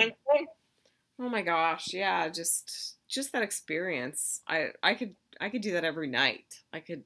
[1.19, 4.41] Oh my gosh, yeah, just just that experience.
[4.47, 6.63] I I could I could do that every night.
[6.71, 7.03] I could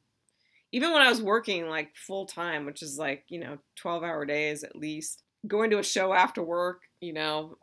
[0.71, 4.63] even when I was working like full time, which is like, you know, 12-hour days
[4.63, 5.23] at least.
[5.45, 7.57] Going to a show after work, you know,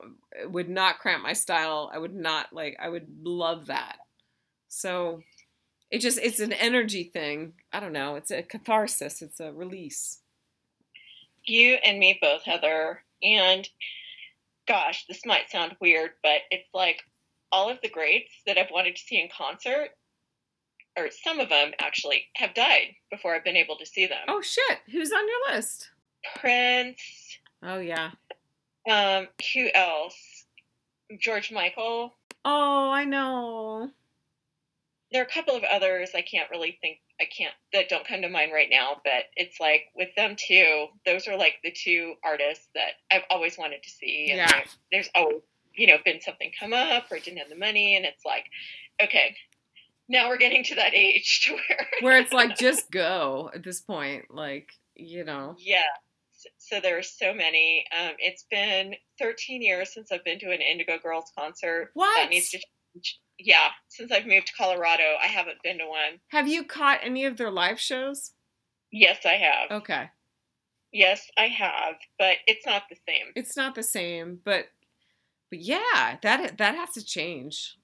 [0.47, 1.91] would not cramp my style.
[1.93, 3.97] I would not like I would love that.
[4.69, 5.23] So
[5.91, 7.55] it just it's an energy thing.
[7.73, 8.15] I don't know.
[8.15, 9.21] It's a catharsis.
[9.21, 10.21] It's a release.
[11.45, 13.03] You and me both, Heather.
[13.23, 13.69] And
[14.67, 17.03] gosh, this might sound weird, but it's like
[17.53, 19.91] all of the greats that I've wanted to see in concert,
[20.97, 24.19] or some of them actually, have died before I've been able to see them.
[24.29, 25.91] Oh shit, who's on your list?
[26.37, 27.01] Prince,
[27.63, 28.11] Oh yeah.
[28.91, 30.45] um, who else?
[31.21, 32.15] George Michael.
[32.45, 33.91] Oh, I know.
[35.15, 38.21] There are a couple of others I can't really think I can't that don't come
[38.23, 42.15] to mind right now, but it's like with them too, those are like the two
[42.25, 44.31] artists that I've always wanted to see.
[44.31, 44.49] And Yeah.
[44.51, 48.05] there- there's always, you know, been something come up or didn't have the money and
[48.05, 48.47] it's like,
[49.01, 49.37] okay,
[50.09, 53.81] now we're getting to that age to where where it's like just go at this
[53.81, 55.83] point like you know Yeah.
[56.33, 57.87] So, so there are so many.
[57.97, 61.93] Um, it's been 13 years since I've been to an Indigo Girls concert.
[61.95, 62.15] What?
[62.17, 63.21] That needs to change.
[63.39, 66.21] Yeah, since I've moved to Colorado, I haven't been to one.
[66.29, 68.33] have you caught any of their live shows
[68.93, 69.83] Yes, I have.
[69.83, 70.11] okay
[70.93, 73.27] Yes, I have, but it's not the same.
[73.35, 74.67] it's not the same but
[75.51, 77.77] but yeah that that has to change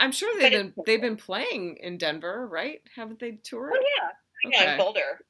[0.00, 3.82] i'm sure they've been they've been playing in denver right haven't they toured Oh
[4.44, 5.20] yeah, yeah, in Boulder,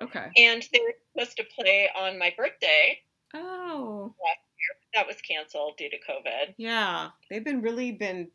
[0.00, 2.98] okay and they were supposed to play on my birthday.
[3.34, 4.14] oh
[4.94, 6.54] That was canceled due to COVID.
[6.56, 8.28] yeah they've been really been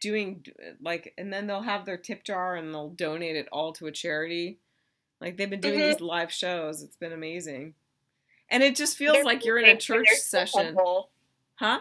[0.00, 0.44] doing
[0.80, 3.92] like and then they'll have their tip jar and they'll donate it all to a
[3.92, 4.58] charity.
[5.20, 5.92] Like they've been doing Mhm.
[5.92, 6.82] these live shows.
[6.82, 7.74] It's been amazing.
[8.50, 10.76] And it just feels They're like you're in a church so session.
[11.54, 11.80] huh?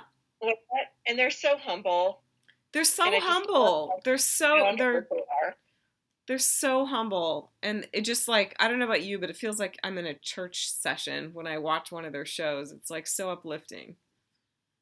[1.06, 2.22] And they're so humble.
[2.72, 4.02] they're so just humble.
[4.04, 5.08] they're so they're
[6.28, 7.52] they're so humble.
[7.62, 10.06] And it just like i don't know about you but it feels like i'm in
[10.06, 12.72] a church session when i watch one of their shows.
[12.72, 13.98] It's like so uplifting.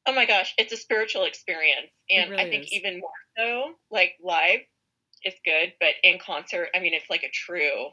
[0.06, 1.90] Oh my gosh, it's a spiritual experience.
[2.10, 2.72] And really I think is.
[2.72, 4.60] even more so, like live
[5.24, 7.86] is good, but in concert, I mean, it's like a true,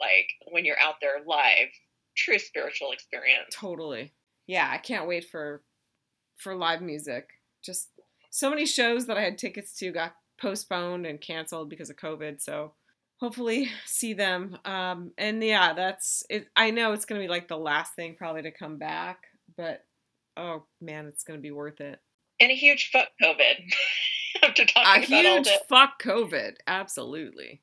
[0.00, 1.68] like when you're out there live,
[2.16, 3.54] true spiritual experience.
[3.54, 4.12] Totally.
[4.46, 5.62] Yeah, I can't wait for
[6.36, 7.28] for live music.
[7.62, 7.88] Just
[8.30, 12.40] so many shows that I had tickets to got postponed and canceled because of COVID.
[12.40, 12.72] So
[13.18, 14.56] hopefully see them.
[14.64, 16.48] Um, and yeah, that's it.
[16.56, 19.18] I know it's gonna be like the last thing probably to come back,
[19.56, 19.84] but
[20.36, 21.98] oh man, it's gonna be worth it.
[22.40, 23.72] And a huge fuck COVID.
[24.50, 26.56] After A talking about all huge the, fuck COVID.
[26.66, 27.60] Absolutely.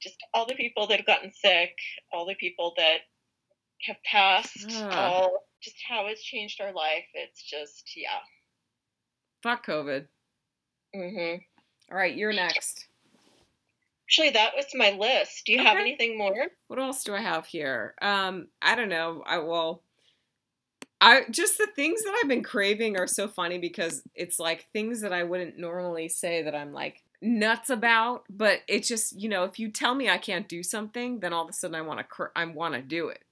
[0.00, 1.72] just all the people that have gotten sick,
[2.12, 2.98] all the people that
[3.82, 4.90] have passed, Ah.
[5.12, 7.04] all just how it's changed our life.
[7.14, 8.20] It's just, yeah.
[9.42, 10.06] Fuck COVID.
[10.94, 11.34] hmm
[11.90, 12.86] All right, you're next.
[14.08, 15.42] Actually, that was my list.
[15.46, 16.46] Do you have anything more?
[16.68, 17.94] What else do I have here?
[18.00, 19.22] Um, I don't know.
[19.26, 19.82] I well,
[21.00, 25.02] I just the things that I've been craving are so funny because it's like things
[25.02, 29.44] that I wouldn't normally say that I'm like nuts about, but it's just you know
[29.44, 31.98] if you tell me I can't do something, then all of a sudden I want
[31.98, 33.22] to cr- I want to do it.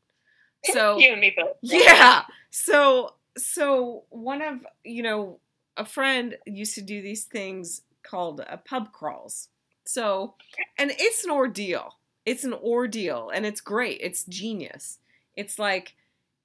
[0.72, 1.56] So you and me both.
[1.60, 2.22] yeah.
[2.50, 5.40] So so one of you know
[5.76, 9.48] a friend used to do these things called uh, pub crawls.
[9.84, 10.34] So
[10.78, 11.98] and it's an ordeal.
[12.24, 14.00] It's an ordeal and it's great.
[14.02, 14.98] It's genius.
[15.36, 15.94] It's like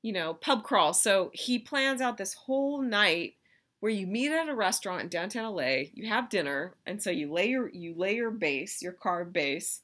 [0.02, 0.93] you know pub crawl.
[0.93, 3.36] So he plans out this whole night
[3.80, 5.84] where you meet at a restaurant in downtown LA.
[5.93, 9.82] You have dinner, and so you lay your you lay your base, your carb base,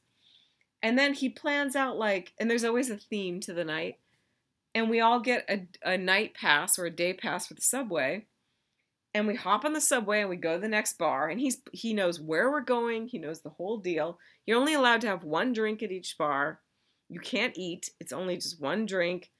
[0.85, 3.97] and then he plans out like and there's always a theme to the night
[4.75, 8.25] and we all get a, a night pass or a day pass for the subway
[9.15, 11.57] and we hop on the subway and we go to the next bar and he's
[11.71, 15.23] he knows where we're going he knows the whole deal you're only allowed to have
[15.23, 16.59] one drink at each bar
[17.09, 19.31] you can't eat it's only just one drink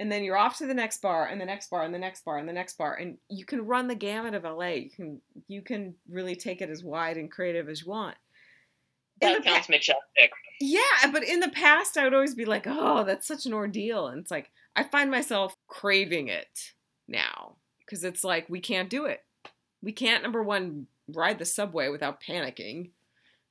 [0.00, 2.24] and then you're off to the next bar and the next bar and the next
[2.24, 5.20] bar and the next bar and you can run the gamut of LA you can
[5.48, 8.16] you can really take it as wide and creative as you want
[9.20, 10.30] In That the pa- sounds majestic.
[10.60, 14.06] yeah, but in the past, I would always be like, oh, that's such an ordeal.
[14.08, 16.72] And it's like, I find myself craving it
[17.08, 19.24] now because it's like, we can't do it.
[19.82, 22.90] We can't, number one, ride the subway without panicking.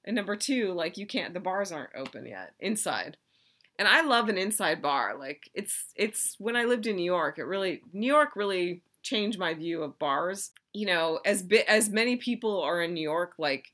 [0.06, 3.18] And number two, like, you can't, the bars aren't open yet inside.
[3.80, 5.15] And I love an inside bar.
[5.17, 9.38] Like, it's, it's, when I lived in New York, it really, New York really changed
[9.39, 10.51] my view of bars.
[10.73, 13.71] You know, as bit, as many people are in New York, like,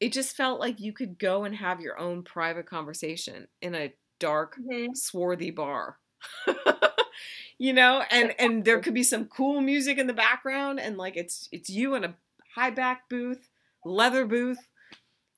[0.00, 3.94] it just felt like you could go and have your own private conversation in a
[4.20, 4.96] dark Mhm.
[4.96, 5.98] swarthy bar
[7.58, 11.16] you know and and there could be some cool music in the background and like
[11.16, 12.14] it's it's you in a
[12.54, 13.48] high back booth
[13.84, 14.70] leather booth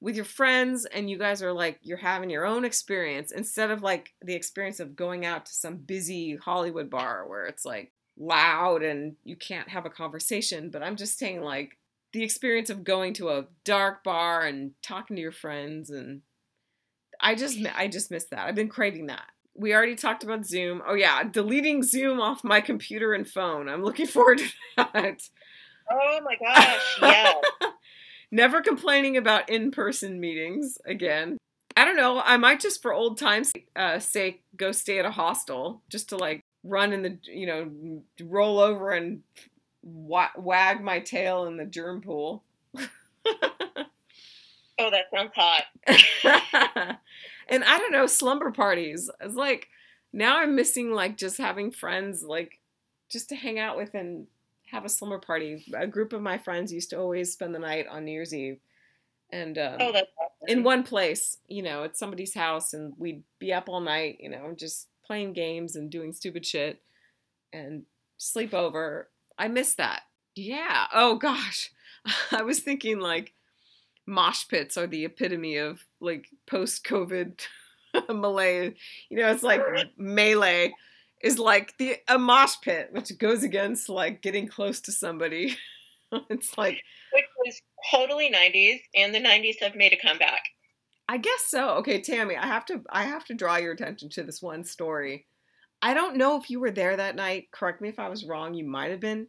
[0.00, 3.82] with your friends and you guys are like you're having your own experience instead of
[3.82, 8.82] like the experience of going out to some busy hollywood bar where it's like loud
[8.82, 11.78] and you can't have a conversation but i'm just saying like
[12.12, 16.22] the experience of going to a dark bar and talking to your friends and
[17.20, 18.46] I just I just missed that.
[18.46, 19.24] I've been craving that.
[19.54, 20.82] We already talked about Zoom.
[20.86, 23.68] Oh yeah, deleting Zoom off my computer and phone.
[23.68, 24.44] I'm looking forward to
[24.76, 25.22] that.
[25.90, 27.34] Oh my gosh, yeah.
[28.36, 31.38] Never complaining about in-person meetings again.
[31.74, 32.20] I don't know.
[32.22, 36.18] I might just for old times' uh, sake go stay at a hostel just to
[36.18, 39.22] like run in the you know roll over and
[39.82, 42.44] wa- wag my tail in the germ pool.
[44.78, 45.64] Oh, that sounds hot.
[47.48, 49.08] and I don't know, slumber parties.
[49.22, 49.68] It's like
[50.12, 52.58] now I'm missing like just having friends like
[53.08, 54.26] just to hang out with and
[54.76, 55.64] have a slumber party.
[55.74, 58.58] A group of my friends used to always spend the night on New Year's Eve.
[59.32, 60.04] And um, Oh, awesome.
[60.46, 64.28] in one place, you know, at somebody's house, and we'd be up all night, you
[64.30, 66.80] know, just playing games and doing stupid shit
[67.52, 67.82] and
[68.18, 69.08] sleep over.
[69.38, 70.02] I miss that.
[70.34, 70.86] Yeah.
[70.92, 71.70] Oh gosh.
[72.30, 73.32] I was thinking like
[74.06, 77.40] mosh pits are the epitome of like post COVID
[78.08, 78.74] melee.
[79.08, 79.62] You know, it's like
[79.96, 80.74] melee
[81.26, 85.56] is like the a mosh pit, which goes against like getting close to somebody.
[86.30, 86.80] it's like
[87.12, 87.60] Which was
[87.90, 90.42] totally 90s, and the 90s have made a comeback.
[91.08, 91.70] I guess so.
[91.76, 95.26] Okay, Tammy, I have to I have to draw your attention to this one story.
[95.82, 97.50] I don't know if you were there that night.
[97.52, 98.54] Correct me if I was wrong.
[98.54, 99.28] You might have been.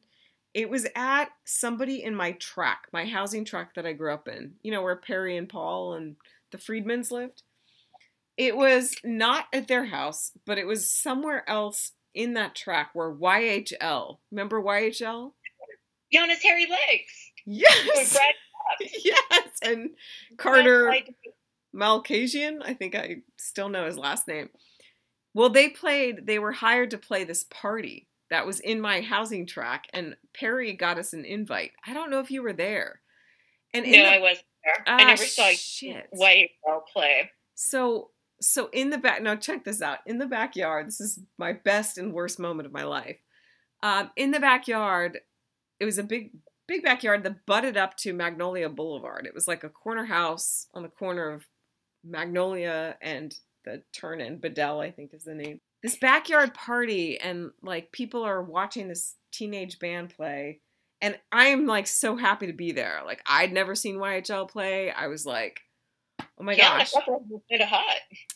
[0.53, 4.53] It was at somebody in my track, my housing track that I grew up in.
[4.63, 6.15] You know where Perry and Paul and
[6.51, 7.43] the Freedmans lived.
[8.37, 13.11] It was not at their house, but it was somewhere else in that track where
[13.11, 14.19] YHL.
[14.31, 15.33] Remember YHL?
[16.13, 17.31] Giannis Hairy Legs.
[17.45, 18.17] Yes.
[19.03, 19.91] Yes, and
[20.37, 20.93] Carter
[21.73, 24.49] Malkasian, I think I still know his last name.
[25.33, 29.45] Well, they played, they were hired to play this party that was in my housing
[29.45, 31.71] track, and Perry got us an invite.
[31.85, 32.99] I don't know if you were there.
[33.73, 34.83] And No, the- I wasn't there.
[34.85, 36.07] Ah, I never saw shit.
[36.13, 37.31] YHL play.
[37.55, 38.09] so
[38.41, 39.99] so in the back now check this out.
[40.05, 43.17] In the backyard, this is my best and worst moment of my life.
[43.83, 45.19] Um, in the backyard,
[45.79, 46.31] it was a big
[46.67, 49.25] big backyard that butted up to Magnolia Boulevard.
[49.25, 51.45] It was like a corner house on the corner of
[52.03, 53.33] Magnolia and
[53.65, 55.59] the turn in Bedell, I think is the name.
[55.83, 60.61] This backyard party and like people are watching this teenage band play
[61.01, 63.01] and I'm like so happy to be there.
[63.05, 64.91] Like I'd never seen YHL play.
[64.91, 65.61] I was like,
[66.19, 66.93] oh my yeah, gosh.
[66.93, 67.03] Hot.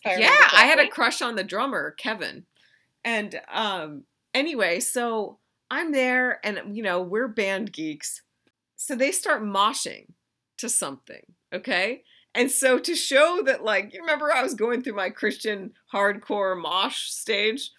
[0.05, 2.45] I Yeah, I had a crush on the drummer, Kevin.
[3.03, 4.03] And um
[4.33, 8.21] anyway, so I'm there and you know, we're band geeks.
[8.75, 10.13] So they start moshing
[10.57, 11.23] to something,
[11.53, 12.03] okay?
[12.33, 16.59] And so to show that like you remember I was going through my Christian hardcore
[16.59, 17.71] mosh stage,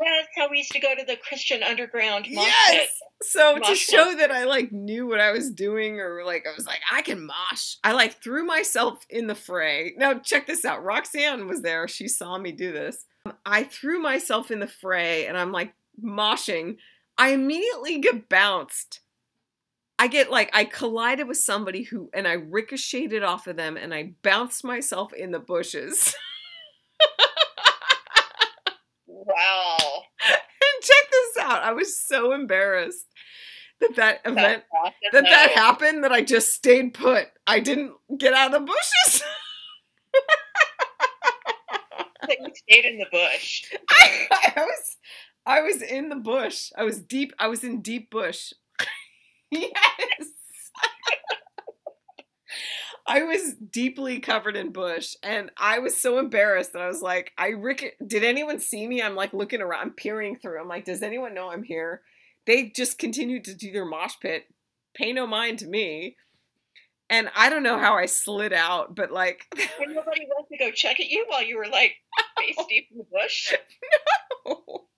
[0.00, 2.54] Yes, how we used to go to the Christian underground mosh pit.
[2.72, 2.88] Yes.
[3.22, 4.18] So to show pit.
[4.18, 7.26] that I like knew what I was doing, or like I was like I can
[7.26, 7.76] mosh.
[7.82, 9.94] I like threw myself in the fray.
[9.96, 10.84] Now check this out.
[10.84, 11.88] Roxanne was there.
[11.88, 13.04] She saw me do this.
[13.46, 16.76] I threw myself in the fray, and I'm like moshing.
[17.16, 19.00] I immediately get bounced.
[19.98, 23.94] I get like I collided with somebody who, and I ricocheted off of them, and
[23.94, 26.14] I bounced myself in the bushes.
[29.26, 30.02] Wow.
[30.28, 31.62] and check this out.
[31.62, 33.06] I was so embarrassed
[33.80, 35.60] that that event awesome, that that though.
[35.60, 37.26] happened that I just stayed put.
[37.46, 39.22] I didn't get out of the bushes.
[42.26, 43.70] You stayed in the bush.
[43.90, 44.96] I, I was
[45.46, 46.70] I was in the bush.
[46.76, 48.52] I was deep I was in deep bush.
[49.50, 49.70] yes.
[53.06, 57.32] I was deeply covered in bush and I was so embarrassed that I was like,
[57.36, 59.02] I rick did anyone see me?
[59.02, 60.60] I'm like looking around, I'm peering through.
[60.60, 62.00] I'm like, does anyone know I'm here?
[62.46, 64.44] They just continued to do their mosh pit.
[64.94, 66.16] Pay no mind to me.
[67.10, 69.44] And I don't know how I slid out, but like
[69.80, 71.96] And nobody went to go check at you while you were like
[72.38, 73.52] face deep in the bush.
[74.46, 74.62] No.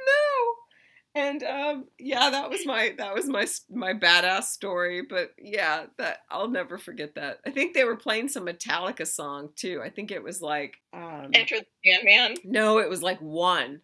[0.00, 0.69] No.
[1.14, 6.18] And um yeah, that was my that was my my badass story, but yeah, that
[6.30, 7.38] I'll never forget that.
[7.44, 9.80] I think they were playing some Metallica song too.
[9.84, 12.36] I think it was like um Enter the Sandman.
[12.44, 13.80] no, it was like one.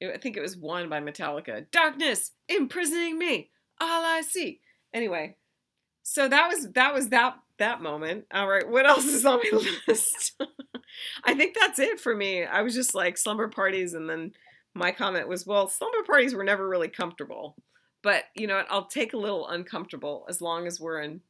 [0.00, 1.64] It- I think it was one by Metallica.
[1.70, 3.48] Darkness imprisoning me.
[3.80, 4.60] All I see.
[4.92, 5.36] Anyway,
[6.02, 8.26] so that was that was that that moment.
[8.34, 10.38] All right, what else is on my list?
[11.24, 12.44] I think that's it for me.
[12.44, 14.32] I was just like slumber parties, and then
[14.74, 17.56] my comment was, well, slumber parties were never really comfortable,
[18.02, 18.66] but you know what?
[18.70, 21.20] I'll take a little uncomfortable as long as we're in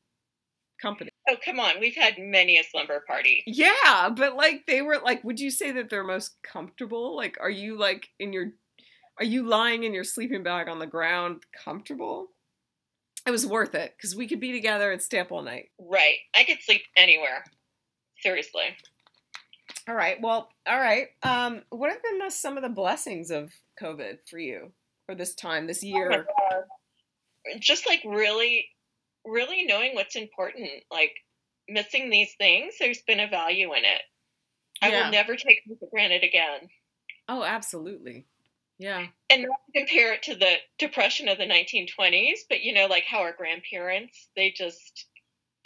[0.81, 1.11] company.
[1.29, 1.81] Oh, come on.
[1.81, 3.45] We've had many a slumber party.
[3.47, 7.17] Yeah, but like they were like, would you say that they're most comfortable?
[7.17, 8.53] Like, are you like in your,
[9.19, 12.29] are you lying in your sleeping bag on the ground comfortable?
[13.25, 15.71] It was worth it because we could be together and stay up all night.
[15.79, 16.17] Right.
[16.35, 17.45] I could sleep anywhere.
[18.19, 18.77] Seriously.
[19.89, 20.21] All right.
[20.21, 21.09] Well, all right.
[21.23, 24.73] Um, what have been the, some of the blessings of COVID for you
[25.07, 26.09] for this time, this Oh year?
[26.11, 27.59] God.
[27.61, 28.69] Just like really,
[29.25, 30.71] really knowing what's important.
[30.91, 31.13] Like
[31.69, 34.03] missing these things, there's been a value in it.
[34.81, 36.69] I will never take them for granted again.
[37.29, 38.27] Oh, absolutely.
[38.79, 39.07] Yeah.
[39.31, 43.05] and not to compare it to the depression of the 1920s but you know like
[43.05, 45.07] how our grandparents they just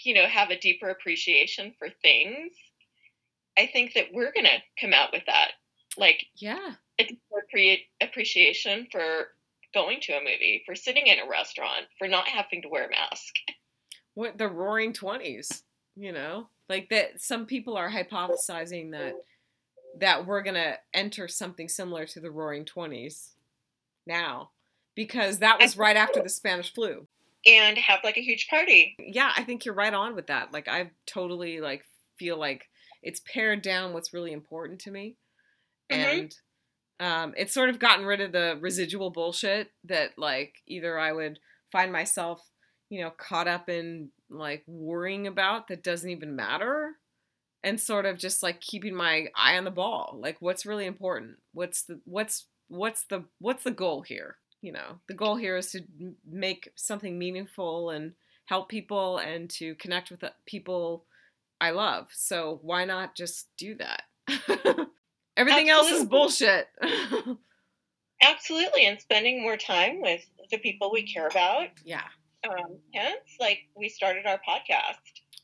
[0.05, 2.53] you know have a deeper appreciation for things
[3.59, 5.53] i think that we're going to come out with that
[5.99, 6.73] like Yeah.
[7.01, 9.29] a appreciation for
[9.75, 12.91] going to a movie for sitting in a restaurant for not having to wear a
[12.91, 13.35] mask
[14.15, 15.63] What the roaring 20s,
[15.97, 16.49] you know?
[16.69, 19.15] Like that some people are hypothesizing that
[20.01, 23.31] that we're going to enter something similar to the roaring 20s
[24.07, 24.51] now
[24.95, 27.07] because that was right after the Spanish flu.
[27.47, 30.53] and have like a huge party Yeah, I think you're right on with that.
[30.53, 31.85] Like I totally like
[32.19, 32.69] feel like
[33.07, 35.17] it's pared down what's really important to me.
[35.91, 36.19] Mhm.
[36.21, 36.37] And
[37.01, 41.41] um, it's sort of gotten rid of the residual bullshit that like either I would
[41.73, 42.51] find myself,
[42.91, 46.97] you know, caught up in like worrying about that doesn't even matter
[47.65, 50.19] and sort of just like keeping my eye on the ball.
[50.21, 51.39] Like what's really important?
[51.53, 54.39] What's the what's what's the what's the goal here?
[54.63, 55.83] You know, the goal here is to
[56.29, 58.15] make something meaningful and
[58.47, 61.06] help people and to connect with people
[61.61, 62.09] I love.
[62.13, 64.03] So why not just do that?
[65.37, 66.69] Everything else is bullshit.
[68.23, 72.01] absolutely and spending more time with the people we care about yeah.
[72.49, 74.97] um, hence like we started our podcast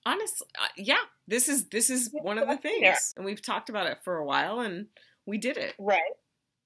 [0.04, 1.02] Honestly, uh, yeah.
[1.28, 3.14] This is this is one of the things.
[3.16, 4.86] And we've talked about it for a while and
[5.26, 5.74] we did it.
[5.78, 6.00] Right.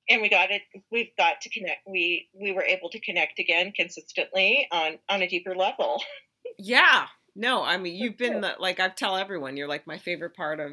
[0.08, 3.72] And we got it we've got to connect we we were able to connect again
[3.76, 6.02] consistently on on a deeper level.
[6.58, 7.06] Yeah.
[7.36, 10.58] No, I mean, you've been the, like I tell everyone, you're like my favorite part
[10.58, 10.72] of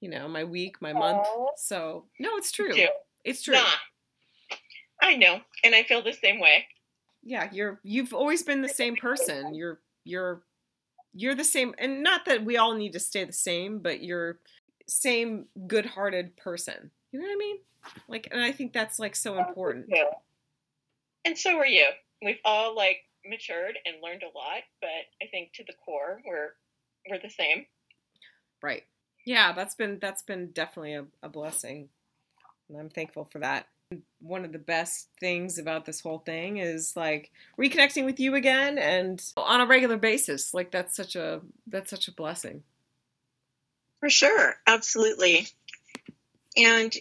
[0.00, 1.26] you know, my week, my month.
[1.56, 2.72] So, no, it's true.
[3.24, 3.54] It's true.
[3.54, 3.64] Nah.
[5.02, 6.66] I know, and I feel the same way.
[7.22, 10.42] yeah you're you've always been the same person you're you're
[11.14, 14.38] you're the same and not that we all need to stay the same but you're
[14.86, 17.56] same good-hearted person you know what i mean
[18.08, 20.04] like and i think that's like so oh, important Yeah.
[21.24, 21.86] And so are you.
[22.22, 22.98] We've all like
[23.28, 24.88] matured and learned a lot, but
[25.22, 26.54] I think to the core we're
[27.08, 27.66] we're the same.
[28.62, 28.84] right.
[29.26, 31.88] Yeah that's been that's been definitely a, a blessing.
[32.68, 33.66] And i'm thankful for that.
[34.20, 38.78] One of the best things about this whole thing is like reconnecting with you again
[38.78, 40.54] and on a regular basis.
[40.54, 42.62] Like that's such a that's such a blessing.
[44.00, 45.46] For sure, absolutely.
[46.56, 46.94] And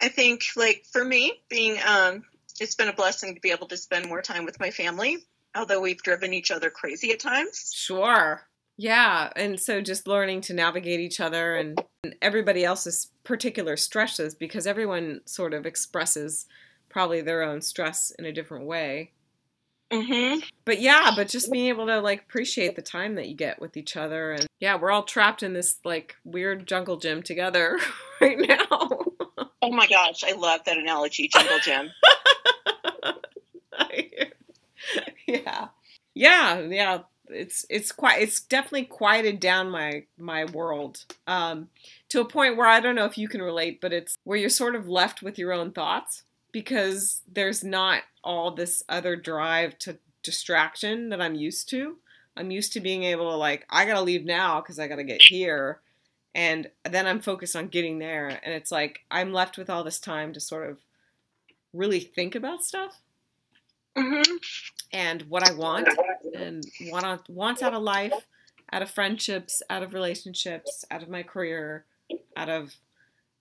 [0.00, 2.24] I think, like for me, being um,
[2.60, 5.18] it's been a blessing to be able to spend more time with my family,
[5.54, 7.70] although we've driven each other crazy at times.
[7.74, 8.42] Sure.
[8.76, 14.34] Yeah, and so just learning to navigate each other and, and everybody else's particular stresses
[14.34, 16.46] because everyone sort of expresses
[16.88, 19.12] probably their own stress in a different way.
[19.92, 20.40] Mm-hmm.
[20.64, 23.76] But yeah, but just being able to like appreciate the time that you get with
[23.76, 27.78] each other and yeah, we're all trapped in this like weird jungle gym together
[28.20, 28.66] right now.
[29.62, 31.90] Oh my gosh, I love that analogy, jungle gym.
[35.28, 35.68] yeah.
[36.14, 36.98] Yeah, yeah.
[37.28, 41.04] It's it's quite it's definitely quieted down my my world.
[41.26, 41.68] Um
[42.10, 44.50] to a point where I don't know if you can relate, but it's where you're
[44.50, 46.22] sort of left with your own thoughts
[46.52, 51.96] because there's not all this other drive to distraction that I'm used to.
[52.36, 54.96] I'm used to being able to like I got to leave now cuz I got
[54.96, 55.80] to get here
[56.34, 60.00] and then I'm focused on getting there and it's like I'm left with all this
[60.00, 60.78] time to sort of
[61.74, 63.00] really think about stuff
[63.96, 64.36] Mm-hmm.
[64.92, 65.88] and what I want
[66.36, 68.12] and want wants out of life,
[68.72, 71.84] out of friendships, out of relationships, out of my career,
[72.36, 72.74] out of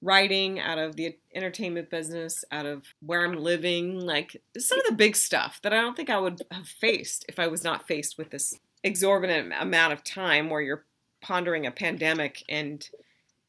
[0.04, 4.96] writing, out of the entertainment business, out of where I'm living, like some of the
[4.96, 8.18] big stuff that I don't think I would have faced if I was not faced
[8.18, 10.86] with this exorbitant amount of time where you're
[11.22, 12.88] pondering a pandemic and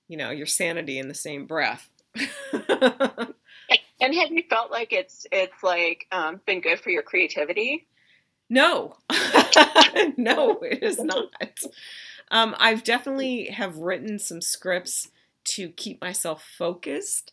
[0.06, 1.90] you know your sanity in the same breath.
[4.04, 7.86] And have you felt like it's it's like um, been good for your creativity?
[8.50, 8.98] No,
[10.18, 11.30] no, it is not.
[12.30, 15.08] Um, I've definitely have written some scripts
[15.44, 17.32] to keep myself focused,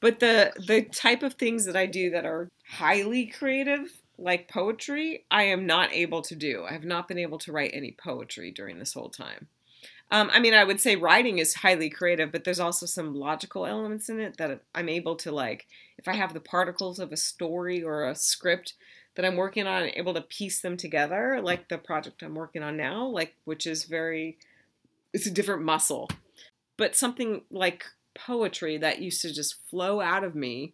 [0.00, 5.24] but the the type of things that I do that are highly creative, like poetry,
[5.30, 6.66] I am not able to do.
[6.68, 9.48] I have not been able to write any poetry during this whole time.
[10.12, 13.64] Um, I mean, I would say writing is highly creative, but there's also some logical
[13.64, 15.66] elements in it that I'm able to like.
[16.00, 18.72] If I have the particles of a story or a script
[19.14, 22.62] that I'm working on, and able to piece them together, like the project I'm working
[22.62, 24.38] on now, like which is very,
[25.12, 26.08] it's a different muscle.
[26.76, 27.84] But something like
[28.14, 30.72] poetry that used to just flow out of me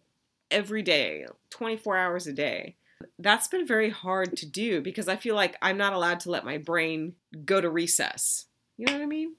[0.49, 2.75] every day, 24 hours a day.
[3.19, 6.45] That's been very hard to do because I feel like I'm not allowed to let
[6.45, 7.15] my brain
[7.45, 8.47] go to recess
[8.77, 9.35] you know what I mean?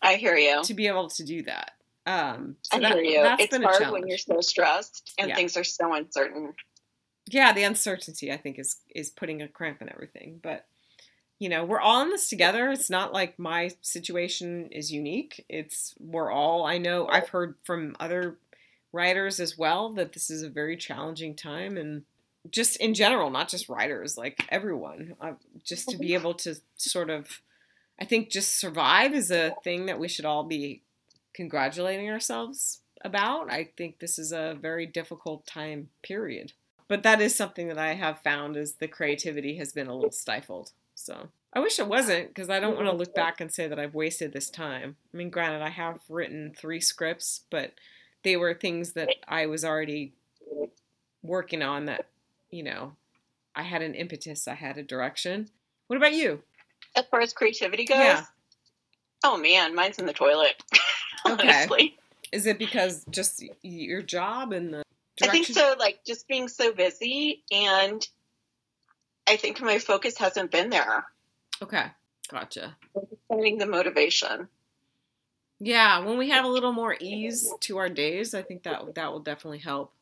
[0.00, 0.62] I hear you.
[0.62, 1.72] To be able to do that.
[2.06, 3.22] Um, so I that, hear you.
[3.22, 3.92] That's It's hard challenge.
[3.92, 5.34] when you're so stressed and Yeah.
[5.36, 6.54] things are so uncertain.
[7.26, 10.38] yeah, the uncertainty I think is is putting a cramp in everything.
[10.42, 10.66] But
[11.38, 12.70] you know, we're all in this together.
[12.70, 15.44] It's not like my situation is unique.
[15.48, 16.64] It's we're all.
[16.64, 18.38] I know I've heard from other
[18.92, 22.04] writers as well that this is a very challenging time and
[22.50, 25.32] just in general, not just writers, like everyone, uh,
[25.64, 27.40] just to be able to sort of,
[28.00, 30.82] I think, just survive is a thing that we should all be
[31.36, 33.52] congratulating ourselves about.
[33.52, 36.52] I think this is a very difficult time period.
[36.88, 40.10] But that is something that I have found is the creativity has been a little
[40.12, 40.72] stifled.
[40.94, 43.78] So I wish it wasn't because I don't want to look back and say that
[43.78, 44.96] I've wasted this time.
[45.12, 47.72] I mean, granted, I have written three scripts, but
[48.24, 50.14] they were things that I was already
[51.22, 52.06] working on that,
[52.50, 52.92] you know,
[53.54, 55.48] I had an impetus, I had a direction.
[55.88, 56.42] What about you?
[56.94, 58.24] As far as creativity goes, Yeah.
[59.24, 60.62] oh man, mine's in the toilet.
[61.32, 61.94] Okay.
[62.32, 64.82] Is it because just your job and the
[65.22, 68.06] I think so, like just being so busy, and
[69.26, 71.06] I think my focus hasn't been there.
[71.62, 71.86] Okay,
[72.30, 72.76] gotcha.
[73.28, 74.48] Finding the motivation.
[75.58, 79.12] Yeah, when we have a little more ease to our days, I think that that
[79.12, 79.92] will definitely help.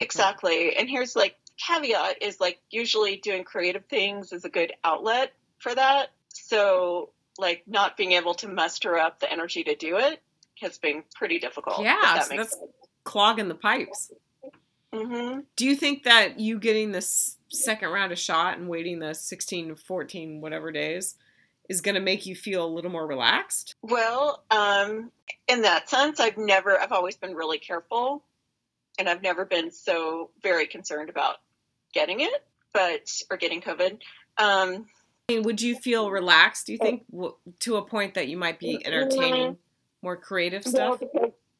[0.00, 0.76] Exactly.
[0.76, 5.74] And here's like caveat is like usually doing creative things is a good outlet for
[5.74, 6.08] that.
[6.28, 10.20] So like not being able to muster up the energy to do it
[10.60, 11.82] has been pretty difficult.
[11.82, 12.56] Yeah, that so that's-
[13.04, 14.10] Clogging the pipes.
[14.92, 19.14] hmm Do you think that you getting this second round of shot and waiting the
[19.14, 21.14] 16 to 14 whatever days
[21.70, 23.76] is going to make you feel a little more relaxed?
[23.82, 25.10] Well, um,
[25.46, 28.22] in that sense, I've never, I've always been really careful
[28.98, 31.36] and I've never been so very concerned about
[31.94, 33.98] getting it, but, or getting COVID.
[34.38, 34.86] Um,
[35.28, 37.04] mean, would you feel relaxed, do you think,
[37.60, 39.58] to a point that you might be entertaining
[40.02, 41.02] more creative stuff?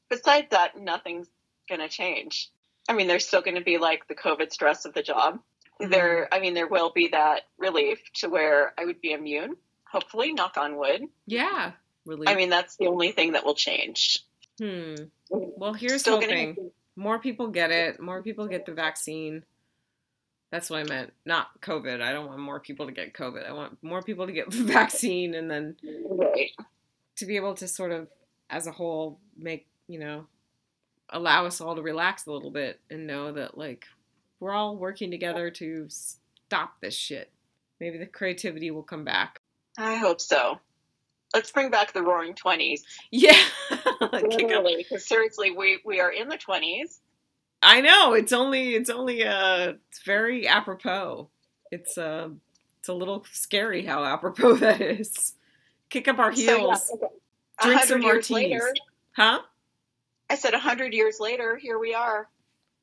[0.08, 1.28] Besides that, nothing's
[1.68, 2.50] going to change.
[2.88, 5.40] I mean, there's still going to be like the COVID stress of the job.
[5.80, 5.90] Mhm.
[5.90, 9.56] There, I mean, there will be that relief to where I would be immune.
[9.92, 11.02] Hopefully, knock on wood.
[11.26, 11.72] Yeah,
[12.04, 12.26] really.
[12.26, 14.24] I mean, that's the only thing that will change.
[14.58, 14.94] hmm.
[15.30, 16.54] Well, here's Still hoping.
[16.54, 19.44] gonna more people get it more people get the vaccine
[20.50, 23.52] that's what i meant not covid i don't want more people to get covid i
[23.52, 25.76] want more people to get the vaccine and then
[26.10, 26.50] right.
[27.16, 28.08] to be able to sort of
[28.50, 30.26] as a whole make you know
[31.10, 33.86] allow us all to relax a little bit and know that like
[34.40, 37.30] we're all working together to stop this shit.
[37.80, 39.40] Maybe the creativity will come back.
[39.76, 40.58] I hope so.
[41.34, 42.84] Let's bring back the Roaring Twenties.
[43.10, 43.38] Yeah.
[44.00, 47.00] Literally, because seriously, we we are in the twenties.
[47.62, 51.28] I know it's only it's only uh it's very apropos.
[51.70, 52.28] It's uh
[52.78, 55.34] it's a little scary how apropos that is.
[55.90, 57.08] Kick up our heels, So, yeah,
[57.60, 58.74] a drink some martinis, later,
[59.12, 59.40] huh?
[60.30, 62.28] I said a hundred years later, here we are.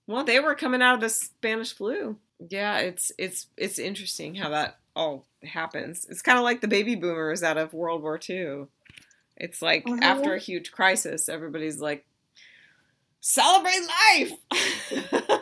[0.07, 2.17] Well, they were coming out of the Spanish flu.
[2.49, 6.05] Yeah, it's it's it's interesting how that all happens.
[6.09, 8.65] It's kind of like the baby boomers out of World War II.
[9.37, 10.01] It's like Mhm.
[10.01, 12.05] after a huge crisis, everybody's like,
[13.25, 15.41] celebrate life.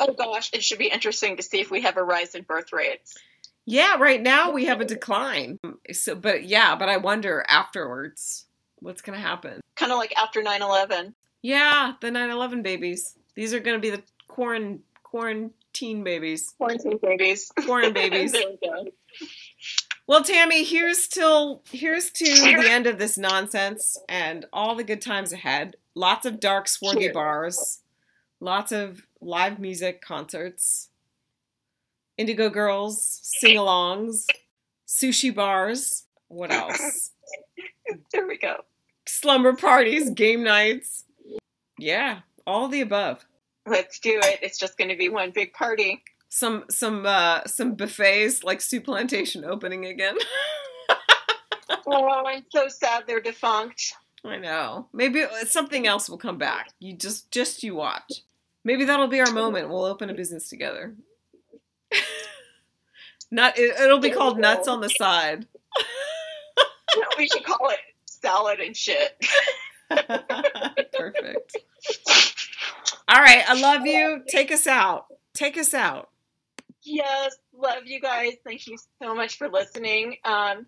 [0.00, 2.72] Oh gosh, it should be interesting to see if we have a rise in birth
[2.72, 3.16] rates.
[3.64, 5.56] yeah, right now we have a decline.
[5.92, 8.46] So, but yeah, but I wonder afterwards
[8.80, 9.60] what's gonna happen.
[9.76, 11.14] Kind of like after 9-11.
[11.42, 13.16] Yeah, the 9/11 babies.
[13.36, 16.54] These are gonna be the quarant quarantine babies.
[16.58, 17.52] Quarantine babies.
[17.64, 18.32] Quarantine babies.
[18.32, 18.90] there we go.
[20.08, 25.00] Well, Tammy, here's till here's to the end of this nonsense and all the good
[25.00, 25.76] times ahead.
[25.94, 27.80] Lots of dark swarthy bars,
[28.40, 30.88] lots of live music concerts,
[32.18, 34.26] Indigo Girls sing-alongs,
[34.86, 36.04] sushi bars.
[36.28, 37.10] What else?
[38.12, 38.64] There we go.
[39.06, 41.04] Slumber parties, game nights.
[41.78, 43.26] Yeah, all the above.
[43.66, 44.38] Let's do it.
[44.42, 46.02] It's just going to be one big party.
[46.30, 50.16] Some some uh some buffets like Soup Plantation opening again.
[51.86, 53.94] Oh, I'm so sad they're defunct.
[54.24, 54.88] I know.
[54.92, 56.70] Maybe uh, something else will come back.
[56.78, 58.22] You just just you watch.
[58.64, 59.68] Maybe that'll be our moment.
[59.68, 60.94] We'll open a business together.
[63.30, 63.54] Nut.
[63.58, 65.46] It, it'll be called Nuts on the Side.
[66.96, 69.22] No, we should call it salad and shit.
[69.90, 71.56] Perfect.
[73.08, 73.44] All right.
[73.48, 74.22] I love you.
[74.28, 75.06] Take us out.
[75.34, 76.10] Take us out.
[76.84, 78.34] Yes, love you guys.
[78.44, 80.16] Thank you so much for listening.
[80.24, 80.66] Um,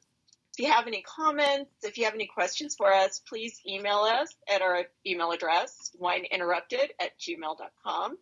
[0.57, 4.34] if you have any comments, if you have any questions for us, please email us
[4.50, 8.16] at our email address, wineinterrupted at gmail.com.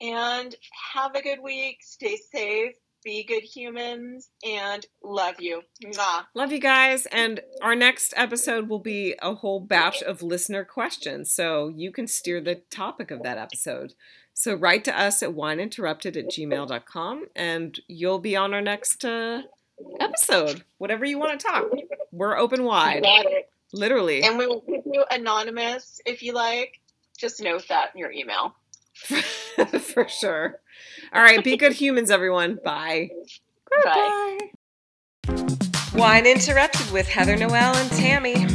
[0.00, 0.54] And
[0.94, 1.78] have a good week.
[1.82, 2.74] Stay safe.
[3.04, 4.30] Be good humans.
[4.44, 5.62] And love you.
[5.84, 6.24] Mwah.
[6.34, 7.06] Love you guys.
[7.06, 11.30] And our next episode will be a whole batch of listener questions.
[11.30, 13.94] So you can steer the topic of that episode.
[14.34, 19.42] So write to us at wineinterrupted at gmail.com and you'll be on our next uh,
[20.00, 20.64] episode.
[20.78, 21.64] Whatever you want to talk.
[22.12, 23.04] We're open wide.
[23.72, 24.22] Literally.
[24.22, 26.80] And we will keep you anonymous if you like.
[27.16, 28.54] Just note that in your email.
[28.94, 30.60] For sure.
[31.12, 31.42] All right.
[31.42, 32.58] Be good humans, everyone.
[32.64, 33.10] Bye.
[33.84, 34.38] Bye.
[35.94, 38.46] Wine Interrupted with Heather Noel and Tammy.